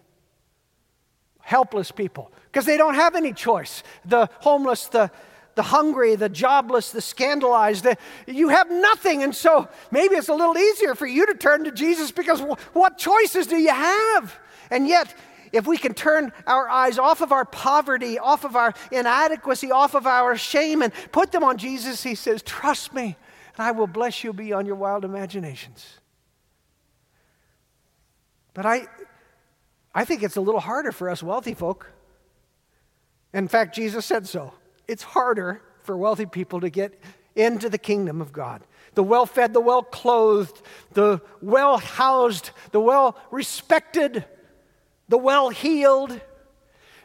helpless 1.44 1.92
people 1.92 2.32
because 2.46 2.66
they 2.66 2.78
don't 2.78 2.96
have 2.96 3.16
any 3.16 3.34
choice. 3.34 3.84
The 4.06 4.30
homeless, 4.40 4.88
the, 4.88 5.12
the 5.56 5.62
hungry, 5.62 6.16
the 6.16 6.30
jobless, 6.30 6.92
the 6.92 7.02
scandalized, 7.02 7.84
the, 7.84 7.98
you 8.26 8.50
have 8.50 8.72
nothing. 8.72 9.24
And 9.24 9.36
so 9.36 9.68
maybe 9.92 10.16
it's 10.16 10.30
a 10.30 10.34
little 10.34 10.58
easier 10.58 10.96
for 10.96 11.06
you 11.06 11.26
to 11.28 11.36
turn 11.36 11.66
to 11.66 11.72
Jesus 11.72 12.12
because 12.12 12.40
w- 12.40 12.56
what 12.72 12.98
choices 12.98 13.46
do 13.46 13.58
you 13.58 13.70
have? 13.72 14.40
And 14.72 14.88
yet, 14.88 15.14
if 15.52 15.68
we 15.68 15.78
can 15.78 15.94
turn 15.94 16.32
our 16.48 16.68
eyes 16.68 16.98
off 16.98 17.22
of 17.22 17.32
our 17.32 17.46
poverty, 17.46 18.18
off 18.18 18.44
of 18.46 18.56
our 18.56 18.74
inadequacy, 18.92 19.72
off 19.72 19.94
of 19.94 20.08
our 20.08 20.36
shame, 20.36 20.82
and 20.82 20.92
put 21.12 21.32
them 21.32 21.44
on 21.44 21.58
Jesus, 21.58 22.02
he 22.02 22.16
says, 22.16 22.42
Trust 22.42 22.94
me, 22.94 23.18
and 23.58 23.68
I 23.68 23.72
will 23.72 23.86
bless 23.86 24.24
you 24.24 24.34
beyond 24.34 24.66
your 24.66 24.78
wild 24.78 25.06
imaginations. 25.06 26.00
But 28.54 28.66
I, 28.66 28.88
I 29.94 30.06
think 30.06 30.24
it's 30.24 30.36
a 30.36 30.42
little 30.42 30.60
harder 30.60 30.92
for 30.92 31.10
us 31.10 31.24
wealthy 31.24 31.54
folk. 31.54 31.92
In 33.34 33.48
fact, 33.48 33.76
Jesus 33.76 34.06
said 34.06 34.28
so. 34.28 34.54
It's 34.88 35.04
harder 35.04 35.62
for 35.82 35.98
wealthy 35.98 36.26
people 36.26 36.62
to 36.62 36.70
get 36.70 37.00
into 37.36 37.70
the 37.70 37.78
kingdom 37.78 38.22
of 38.22 38.32
God. 38.32 38.62
The 38.94 39.04
well 39.04 39.26
fed, 39.26 39.54
the 39.54 39.62
well 39.62 39.82
clothed, 39.82 40.62
the 40.92 41.20
well 41.42 41.78
housed, 41.78 42.52
the 42.72 42.80
well 42.80 43.18
respected, 43.32 44.24
the 45.10 45.18
well 45.18 45.50
heeled. 45.50 46.22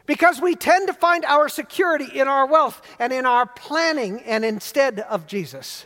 Because 0.05 0.41
we 0.41 0.55
tend 0.55 0.87
to 0.87 0.93
find 0.93 1.25
our 1.25 1.49
security 1.49 2.19
in 2.19 2.27
our 2.27 2.45
wealth 2.45 2.81
and 2.99 3.13
in 3.13 3.25
our 3.25 3.45
planning 3.45 4.21
and 4.21 4.43
instead 4.43 4.99
of 4.99 5.27
Jesus. 5.27 5.85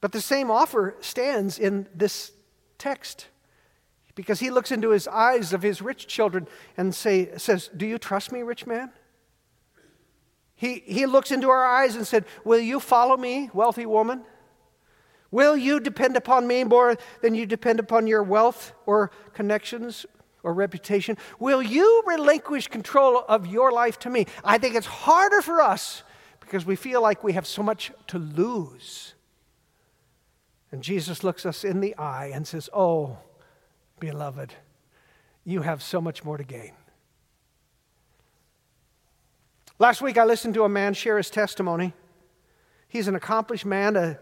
But 0.00 0.12
the 0.12 0.20
same 0.20 0.50
offer 0.50 0.96
stands 1.00 1.58
in 1.58 1.86
this 1.94 2.32
text 2.78 3.26
because 4.14 4.40
he 4.40 4.50
looks 4.50 4.70
into 4.70 4.90
his 4.90 5.08
eyes 5.08 5.52
of 5.52 5.62
his 5.62 5.80
rich 5.80 6.06
children 6.06 6.46
and 6.76 6.94
say, 6.94 7.30
says, 7.38 7.70
Do 7.76 7.86
you 7.86 7.98
trust 7.98 8.32
me, 8.32 8.42
rich 8.42 8.66
man? 8.66 8.90
He, 10.54 10.82
he 10.86 11.06
looks 11.06 11.32
into 11.32 11.50
our 11.50 11.64
eyes 11.64 11.96
and 11.96 12.06
said, 12.06 12.24
Will 12.44 12.60
you 12.60 12.78
follow 12.78 13.16
me, 13.16 13.50
wealthy 13.52 13.86
woman? 13.86 14.22
Will 15.30 15.56
you 15.56 15.80
depend 15.80 16.16
upon 16.16 16.46
me 16.46 16.62
more 16.62 16.96
than 17.22 17.34
you 17.34 17.46
depend 17.46 17.80
upon 17.80 18.06
your 18.06 18.22
wealth 18.22 18.74
or 18.84 19.10
connections 19.32 20.04
or 20.42 20.52
reputation? 20.52 21.16
Will 21.38 21.62
you 21.62 22.02
relinquish 22.06 22.68
control 22.68 23.24
of 23.26 23.46
your 23.46 23.72
life 23.72 23.98
to 24.00 24.10
me? 24.10 24.26
I 24.44 24.58
think 24.58 24.74
it's 24.74 24.86
harder 24.86 25.40
for 25.40 25.62
us 25.62 26.02
because 26.38 26.66
we 26.66 26.76
feel 26.76 27.00
like 27.00 27.24
we 27.24 27.32
have 27.32 27.46
so 27.46 27.62
much 27.62 27.90
to 28.08 28.18
lose. 28.18 29.14
And 30.70 30.82
Jesus 30.82 31.24
looks 31.24 31.46
us 31.46 31.64
in 31.64 31.80
the 31.80 31.96
eye 31.96 32.30
and 32.32 32.46
says, 32.46 32.68
Oh, 32.74 33.18
beloved, 34.02 34.52
you 35.44 35.62
have 35.62 35.80
so 35.80 36.00
much 36.00 36.24
more 36.24 36.36
to 36.36 36.42
gain. 36.42 36.72
Last 39.78 40.02
week, 40.02 40.18
I 40.18 40.24
listened 40.24 40.54
to 40.54 40.64
a 40.64 40.68
man 40.68 40.92
share 40.92 41.18
his 41.18 41.30
testimony. 41.30 41.94
He's 42.88 43.06
an 43.06 43.14
accomplished 43.14 43.64
man. 43.64 43.94
A, 43.94 44.18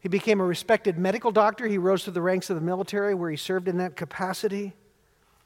he 0.00 0.08
became 0.08 0.40
a 0.40 0.44
respected 0.44 0.98
medical 0.98 1.30
doctor. 1.30 1.68
He 1.68 1.78
rose 1.78 2.02
to 2.04 2.10
the 2.10 2.20
ranks 2.20 2.50
of 2.50 2.56
the 2.56 2.60
military 2.60 3.14
where 3.14 3.30
he 3.30 3.36
served 3.36 3.68
in 3.68 3.78
that 3.78 3.94
capacity. 3.94 4.72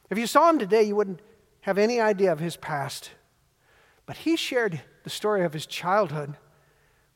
If 0.08 0.16
you 0.16 0.26
saw 0.26 0.48
him 0.48 0.58
today, 0.58 0.84
you 0.84 0.96
wouldn't 0.96 1.20
have 1.60 1.76
any 1.76 2.00
idea 2.00 2.32
of 2.32 2.40
his 2.40 2.56
past. 2.56 3.10
But 4.06 4.16
he 4.16 4.34
shared 4.36 4.80
the 5.02 5.10
story 5.10 5.44
of 5.44 5.52
his 5.52 5.66
childhood 5.66 6.38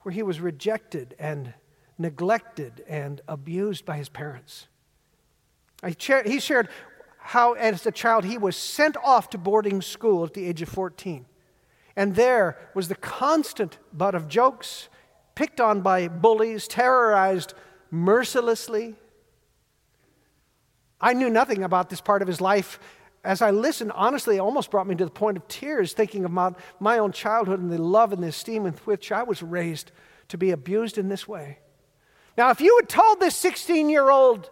where 0.03 0.13
he 0.13 0.23
was 0.23 0.39
rejected 0.39 1.15
and 1.19 1.55
neglected 1.97 2.85
and 2.87 3.23
abused 3.27 3.87
by 3.87 3.97
his 3.97 4.11
parents. 4.11 4.67
He 5.87 6.41
shared 6.41 6.69
how, 7.19 7.53
as 7.53 7.87
a 7.87 7.93
child, 7.93 8.25
he 8.25 8.39
was 8.39 8.57
sent 8.57 8.97
off 8.97 9.31
to 9.31 9.39
boarding 9.39 9.83
school 9.83 10.25
at 10.25 10.35
the 10.35 10.47
age 10.47 10.63
of 10.63 10.69
14. 10.69 11.27
And 11.95 12.15
there 12.15 12.57
was 12.75 12.89
the 12.89 12.95
constant 12.95 13.79
butt 13.93 14.15
of 14.15 14.29
jokes, 14.29 14.89
picked 15.35 15.61
on 15.61 15.81
by 15.81 16.09
bullies, 16.09 16.67
terrorized 16.67 17.55
mercilessly. 17.91 18.97
I 21.01 21.13
knew 21.13 21.31
nothing 21.31 21.63
about 21.63 21.91
this 21.91 22.01
part 22.01 22.23
of 22.23 22.29
his 22.29 22.41
life. 22.41 22.81
As 23.25 23.43
I 23.43 23.51
listened, 23.51 23.93
honestly, 23.95 24.37
it 24.37 24.41
almost 24.41 24.71
brought 24.71 24.87
me 24.87 24.95
to 24.95 25.05
the 25.05 25.11
point 25.11 25.37
of 25.37 25.47
tears, 25.49 25.93
thinking 25.93 26.25
about 26.25 26.59
my 26.81 26.99
own 26.99 27.13
childhood 27.13 27.61
and 27.61 27.71
the 27.71 27.83
love 27.83 28.13
and 28.13 28.23
the 28.23 28.29
esteem 28.29 28.63
with 28.63 28.85
which 28.87 29.13
I 29.13 29.23
was 29.23 29.43
raised 29.43 29.93
to 30.29 30.39
be 30.39 30.51
abused 30.51 30.99
in 30.99 31.09
this 31.09 31.29
way. 31.29 31.59
Now, 32.37 32.51
if 32.51 32.61
you 32.61 32.79
had 32.81 32.89
told 32.89 33.21
this 33.21 33.35
16 33.37 33.91
year 33.91 34.11
old 34.11 34.51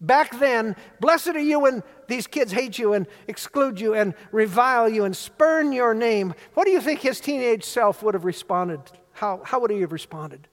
Back 0.00 0.38
then, 0.38 0.76
blessed 1.00 1.28
are 1.28 1.40
you 1.40 1.60
when 1.60 1.82
these 2.06 2.26
kids 2.26 2.52
hate 2.52 2.78
you 2.78 2.92
and 2.92 3.06
exclude 3.26 3.80
you 3.80 3.94
and 3.94 4.14
revile 4.30 4.88
you 4.88 5.04
and 5.04 5.16
spurn 5.16 5.72
your 5.72 5.92
name. 5.92 6.34
What 6.54 6.66
do 6.66 6.70
you 6.70 6.80
think 6.80 7.00
his 7.00 7.20
teenage 7.20 7.64
self 7.64 8.02
would 8.02 8.14
have 8.14 8.24
responded? 8.24 8.80
How, 9.12 9.40
how 9.44 9.58
would 9.60 9.72
he 9.72 9.80
have 9.80 9.92
responded? 9.92 10.46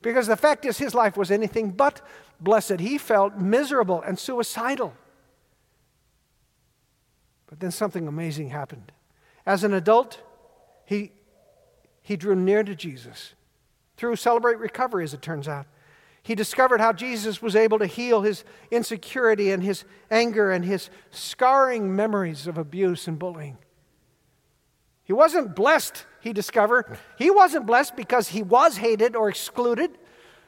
Because 0.00 0.26
the 0.26 0.36
fact 0.36 0.64
is, 0.64 0.78
his 0.78 0.94
life 0.94 1.16
was 1.16 1.30
anything 1.30 1.70
but 1.70 2.00
blessed. 2.40 2.78
He 2.78 2.98
felt 2.98 3.36
miserable 3.36 4.00
and 4.02 4.18
suicidal. 4.18 4.94
But 7.46 7.58
then 7.60 7.70
something 7.70 8.06
amazing 8.06 8.50
happened. 8.50 8.92
As 9.44 9.64
an 9.64 9.72
adult, 9.72 10.20
he, 10.84 11.12
he 12.00 12.16
drew 12.16 12.36
near 12.36 12.62
to 12.62 12.74
Jesus 12.74 13.34
through 13.96 14.16
Celebrate 14.16 14.58
Recovery, 14.58 15.04
as 15.04 15.14
it 15.14 15.22
turns 15.22 15.48
out. 15.48 15.66
He 16.24 16.34
discovered 16.34 16.80
how 16.80 16.94
Jesus 16.94 17.42
was 17.42 17.54
able 17.54 17.78
to 17.78 17.86
heal 17.86 18.22
his 18.22 18.44
insecurity 18.70 19.50
and 19.52 19.62
his 19.62 19.84
anger 20.10 20.50
and 20.50 20.64
his 20.64 20.88
scarring 21.10 21.94
memories 21.94 22.46
of 22.46 22.56
abuse 22.56 23.06
and 23.06 23.18
bullying. 23.18 23.58
He 25.04 25.12
wasn't 25.12 25.54
blessed, 25.54 26.06
he 26.22 26.32
discovered. 26.32 26.96
He 27.18 27.30
wasn't 27.30 27.66
blessed 27.66 27.94
because 27.94 28.28
he 28.28 28.42
was 28.42 28.78
hated 28.78 29.14
or 29.14 29.28
excluded, 29.28 29.98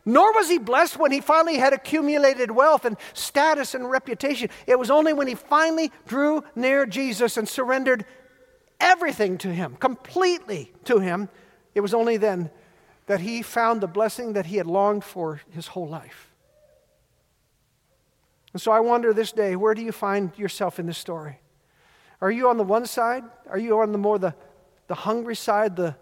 nor 0.07 0.33
was 0.33 0.49
he 0.49 0.57
blessed 0.57 0.99
when 0.99 1.13
he 1.13 1.21
finally 1.21 1.59
had 1.59 1.75
accumulated 1.75 2.51
wealth 2.51 2.87
and 2.87 2.97
status 3.13 3.75
and 3.75 3.91
reputation. 3.91 4.49
It 4.67 4.79
was 4.79 4.91
only 4.91 5.13
when 5.13 5.29
he 5.29 5.35
finally 5.35 5.93
drew 6.07 6.43
near 6.55 6.87
Jesus 6.87 7.37
and 7.37 7.47
surrendered 7.47 8.07
everything 8.81 9.37
to 9.39 9.53
him, 9.53 9.77
completely 9.77 10.73
to 10.85 11.01
him, 11.01 11.29
it 11.75 11.81
was 11.81 11.93
only 11.93 12.17
then 12.17 12.51
that 13.07 13.21
he 13.21 13.43
found 13.43 13.81
the 13.81 13.87
blessing 13.87 14.33
that 14.35 14.47
he 14.47 14.57
had 14.57 14.67
longed 14.67 15.05
for 15.05 15.41
his 15.51 15.69
whole 15.69 15.89
life. 15.89 16.33
And 18.53 18.61
so 18.61 18.73
I 18.73 18.81
wonder 18.81 19.13
this 19.13 19.33
day, 19.33 19.55
where 19.55 19.75
do 19.75 19.83
you 19.83 19.93
find 19.93 20.37
yourself 20.39 20.79
in 20.79 20.87
this 20.87 20.99
story? 20.99 21.41
Are 22.21 22.31
you 22.31 22.49
on 22.49 22.57
the 22.57 22.65
one 22.65 22.87
side? 22.87 23.25
Are 23.49 23.59
you 23.59 23.79
on 23.81 23.93
the 23.93 23.99
more 23.99 24.19
the, 24.19 24.35
the 24.87 24.95
hungry 24.95 25.37
side, 25.37 25.77
the, 25.77 25.95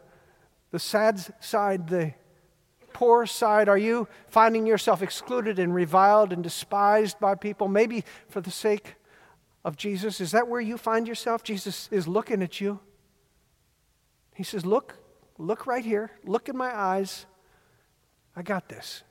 the 0.70 0.78
sad 0.78 1.20
side, 1.42 1.88
the 1.88 2.14
poor 2.92 3.26
side? 3.26 3.68
Are 3.68 3.78
you 3.78 4.08
finding 4.28 4.66
yourself 4.66 5.02
excluded 5.02 5.58
and 5.58 5.74
reviled 5.74 6.32
and 6.32 6.42
despised 6.42 7.18
by 7.18 7.34
people, 7.34 7.68
maybe 7.68 8.04
for 8.28 8.40
the 8.40 8.52
sake 8.52 8.94
of 9.64 9.76
Jesus? 9.76 10.20
Is 10.20 10.30
that 10.30 10.48
where 10.48 10.60
you 10.60 10.78
find 10.78 11.08
yourself? 11.08 11.42
Jesus 11.42 11.88
is 11.90 12.06
looking 12.06 12.42
at 12.42 12.60
you. 12.60 12.78
He 14.34 14.44
says, 14.44 14.64
Look, 14.64 14.96
look 15.38 15.66
right 15.66 15.84
here. 15.84 16.10
Look 16.24 16.48
in 16.48 16.56
my 16.56 16.74
eyes. 16.74 17.26
I 18.36 18.42
got 18.42 18.68
this. 18.68 19.02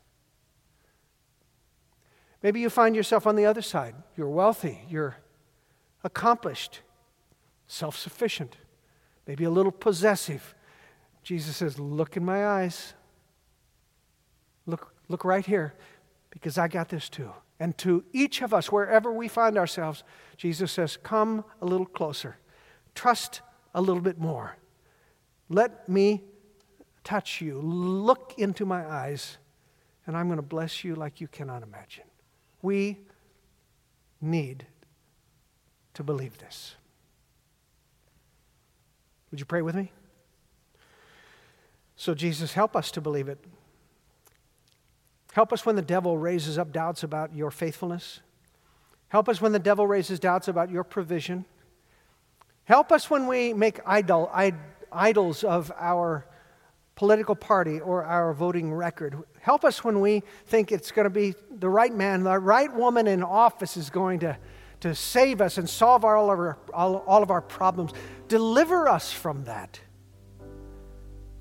Maybe 2.42 2.60
you 2.60 2.70
find 2.70 2.96
yourself 2.96 3.26
on 3.26 3.38
the 3.38 3.46
other 3.46 3.62
side. 3.62 3.96
You're 4.18 4.30
wealthy, 4.30 4.82
you're 4.90 5.16
accomplished, 6.04 6.82
self 7.68 7.98
sufficient, 7.98 8.58
maybe 9.26 9.46
a 9.46 9.50
little 9.50 9.72
possessive. 9.72 10.54
Jesus 11.24 11.56
says, 11.56 11.80
Look 11.80 12.18
in 12.18 12.26
my 12.26 12.46
eyes. 12.46 12.94
Look, 14.66 14.94
look 15.08 15.24
right 15.24 15.46
here, 15.46 15.74
because 16.32 16.58
I 16.58 16.68
got 16.68 16.90
this 16.90 17.08
too. 17.08 17.32
And 17.60 17.78
to 17.78 18.04
each 18.12 18.42
of 18.42 18.54
us, 18.54 18.72
wherever 18.72 19.12
we 19.12 19.30
find 19.30 19.58
ourselves, 19.58 20.04
Jesus 20.36 20.70
says, 20.72 20.98
Come 20.98 21.46
a 21.62 21.66
little 21.66 21.86
closer. 21.86 22.38
Trust 22.94 23.42
a 23.74 23.82
little 23.82 24.02
bit 24.02 24.20
more. 24.20 24.58
Let 25.54 25.88
me 25.88 26.24
touch 27.04 27.42
you. 27.42 27.60
Look 27.60 28.34
into 28.38 28.66
my 28.66 28.86
eyes, 28.86 29.38
and 30.08 30.18
I'm 30.18 30.28
going 30.28 30.38
to 30.38 30.42
bless 30.42 30.84
you 30.84 30.96
like 30.96 31.22
you 31.22 31.28
cannot 31.28 31.62
imagine. 31.62 32.06
We 32.62 32.98
need 34.20 34.66
to 35.94 36.04
believe 36.04 36.40
this. 36.40 36.76
Would 39.30 39.40
you 39.40 39.46
pray 39.46 39.62
with 39.62 39.76
me? 39.76 39.92
So, 41.96 42.16
Jesus, 42.16 42.54
help 42.54 42.76
us 42.76 42.90
to 42.92 43.02
believe 43.02 43.30
it. 43.30 43.38
Help 45.34 45.54
us 45.54 45.66
when 45.66 45.76
the 45.76 45.82
devil 45.82 46.18
raises 46.18 46.58
up 46.58 46.72
doubts 46.72 47.04
about 47.04 47.36
your 47.36 47.52
faithfulness. 47.52 48.22
Help 49.10 49.30
us 49.30 49.42
when 49.42 49.52
the 49.52 49.60
devil 49.60 49.86
raises 49.86 50.20
doubts 50.20 50.48
about 50.48 50.72
your 50.72 50.84
provision. 50.84 51.46
Help 52.66 52.92
us 52.92 53.10
when 53.10 53.28
we 53.28 53.54
make 53.54 53.80
idol, 53.86 54.30
idols 54.94 55.44
of 55.44 55.72
our 55.78 56.26
political 56.96 57.36
party 57.36 57.80
or 57.80 58.04
our 58.04 58.34
voting 58.34 58.74
record. 58.74 59.18
Help 59.40 59.66
us 59.66 59.84
when 59.84 60.00
we 60.00 60.22
think 60.46 60.72
it's 60.72 60.92
going 60.92 61.06
to 61.06 61.10
be 61.10 61.34
the 61.52 61.70
right 61.70 61.94
man, 61.94 62.24
the 62.24 62.40
right 62.40 62.74
woman 62.74 63.08
in 63.08 63.24
office 63.24 63.78
is 63.78 63.90
going 63.90 64.20
to, 64.20 64.38
to 64.82 64.94
save 64.94 65.42
us 65.42 65.58
and 65.58 65.70
solve 65.70 66.06
all 66.06 66.32
of, 66.32 66.40
our, 66.40 66.58
all, 66.74 66.98
all 66.98 67.24
of 67.24 67.32
our 67.32 67.42
problems. 67.42 67.92
Deliver 68.28 68.88
us 68.88 69.12
from 69.12 69.46
that. 69.46 69.80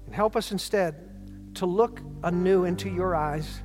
And 0.06 0.14
help 0.14 0.36
us 0.36 0.52
instead 0.52 1.54
to 1.56 1.66
look 1.66 2.00
anew 2.22 2.64
into 2.64 2.88
your 2.88 3.14
eyes 3.14 3.60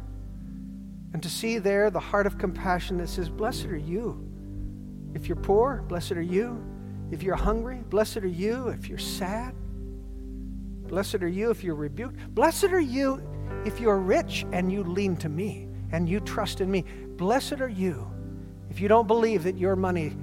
and 1.14 1.24
to 1.24 1.30
see 1.30 1.58
there 1.58 1.90
the 1.90 2.00
heart 2.00 2.28
of 2.28 2.38
compassion 2.38 2.98
that 2.98 3.08
says, 3.08 3.30
Blessed 3.30 3.66
are 3.68 3.78
you. 3.78 4.24
If 5.14 5.28
you're 5.28 5.38
poor, 5.38 5.84
blessed 5.88 6.12
are 6.12 6.22
you. 6.22 6.64
If 7.12 7.24
you're 7.24 7.36
hungry, 7.36 7.82
blessed 7.90 8.18
are 8.18 8.28
you. 8.28 8.68
If 8.68 8.90
you're 8.90 8.98
sad, 8.98 9.56
Blessed 10.88 11.16
are 11.16 11.28
you 11.28 11.50
if 11.50 11.64
you're 11.64 11.76
rebuked. 11.76 12.18
Blessed 12.34 12.66
are 12.66 12.80
you 12.80 13.22
if 13.66 13.80
you're 13.80 14.00
rich 14.00 14.46
and 14.52 14.72
you 14.72 14.84
lean 14.84 15.16
to 15.18 15.30
me 15.30 15.68
and 15.92 16.08
you 16.08 16.20
trust 16.20 16.62
in 16.62 16.70
me. 16.70 16.84
Blessed 17.18 17.62
are 17.62 17.70
you 17.70 18.08
if 18.70 18.80
you 18.80 18.88
don't 18.88 19.08
believe 19.08 19.44
that 19.44 19.58
your 19.58 19.76
money 19.76 20.16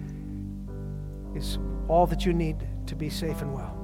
is 1.34 1.58
all 1.88 2.06
that 2.06 2.24
you 2.24 2.32
need 2.32 2.66
to 2.86 2.94
be 2.94 3.10
safe 3.10 3.40
and 3.42 3.52
well. 3.52 3.78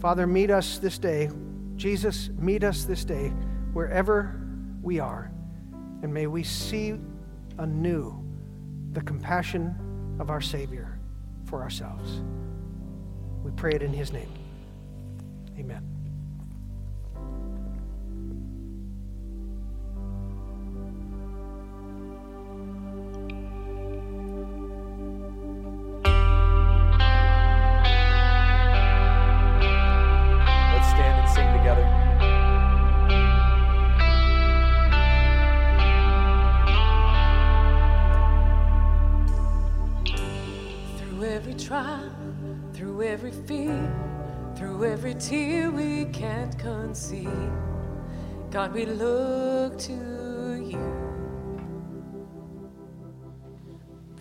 Father, 0.00 0.26
meet 0.26 0.50
us 0.50 0.78
this 0.78 0.98
day. 0.98 1.30
Jesus, 1.76 2.30
meet 2.38 2.62
us 2.62 2.84
this 2.84 3.04
day 3.04 3.28
wherever 3.72 4.40
we 4.82 5.00
are. 5.00 5.32
And 6.02 6.12
may 6.12 6.26
we 6.26 6.42
see 6.42 6.94
anew 7.58 8.22
the 8.92 9.00
compassion 9.00 10.16
of 10.20 10.30
our 10.30 10.40
Savior 10.40 10.98
for 11.46 11.62
ourselves. 11.62 12.22
We 13.42 13.50
pray 13.52 13.72
it 13.72 13.82
in 13.82 13.92
His 13.92 14.12
name. 14.12 14.43
Amen. 15.58 15.93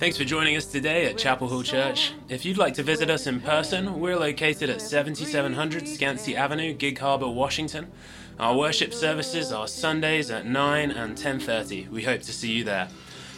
Thanks 0.03 0.17
for 0.17 0.25
joining 0.25 0.57
us 0.57 0.65
today 0.65 1.05
at 1.05 1.17
Chapel 1.17 1.47
Hill 1.47 1.63
Church. 1.63 2.11
If 2.27 2.43
you'd 2.43 2.57
like 2.57 2.73
to 2.73 2.83
visit 2.83 3.09
us 3.09 3.25
in 3.25 3.39
person, 3.39 4.01
we're 4.01 4.19
located 4.19 4.69
at 4.69 4.81
7700 4.81 5.83
Skansie 5.83 6.35
Avenue, 6.35 6.73
Gig 6.73 6.99
Harbor, 6.99 7.29
Washington. 7.29 7.89
Our 8.37 8.57
worship 8.57 8.93
services 8.93 9.53
are 9.53 9.65
Sundays 9.65 10.29
at 10.29 10.45
9 10.45 10.91
and 10.91 11.15
10:30. 11.15 11.87
We 11.87 12.03
hope 12.03 12.21
to 12.23 12.33
see 12.33 12.51
you 12.51 12.65
there. 12.65 12.89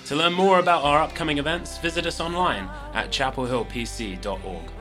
To 0.05 0.15
learn 0.15 0.33
more 0.33 0.57
about 0.57 0.83
our 0.83 1.03
upcoming 1.03 1.37
events, 1.37 1.77
visit 1.77 2.07
us 2.07 2.19
online 2.19 2.67
at 2.95 3.11
chapelhillpc.org. 3.11 4.71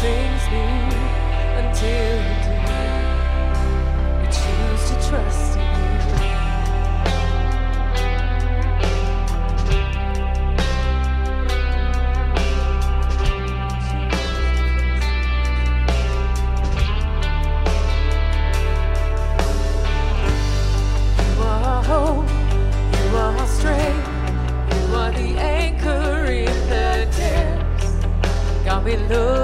things 0.00 0.42
new 0.48 0.96
until 1.60 2.16
the 2.44 2.54
do. 2.68 2.84
We 4.18 4.26
choose 4.38 4.82
to 4.88 4.96
trust 5.08 5.56
in 5.56 5.62
you. 6.22 6.38
Straight, 23.60 24.04
you 24.70 24.94
are 24.94 25.12
the 25.12 25.30
anchor 25.38 26.24
in 26.32 26.56
the 26.70 27.06
depths. 27.14 27.90
God, 28.64 28.84
we 28.84 28.96
look 28.96 29.39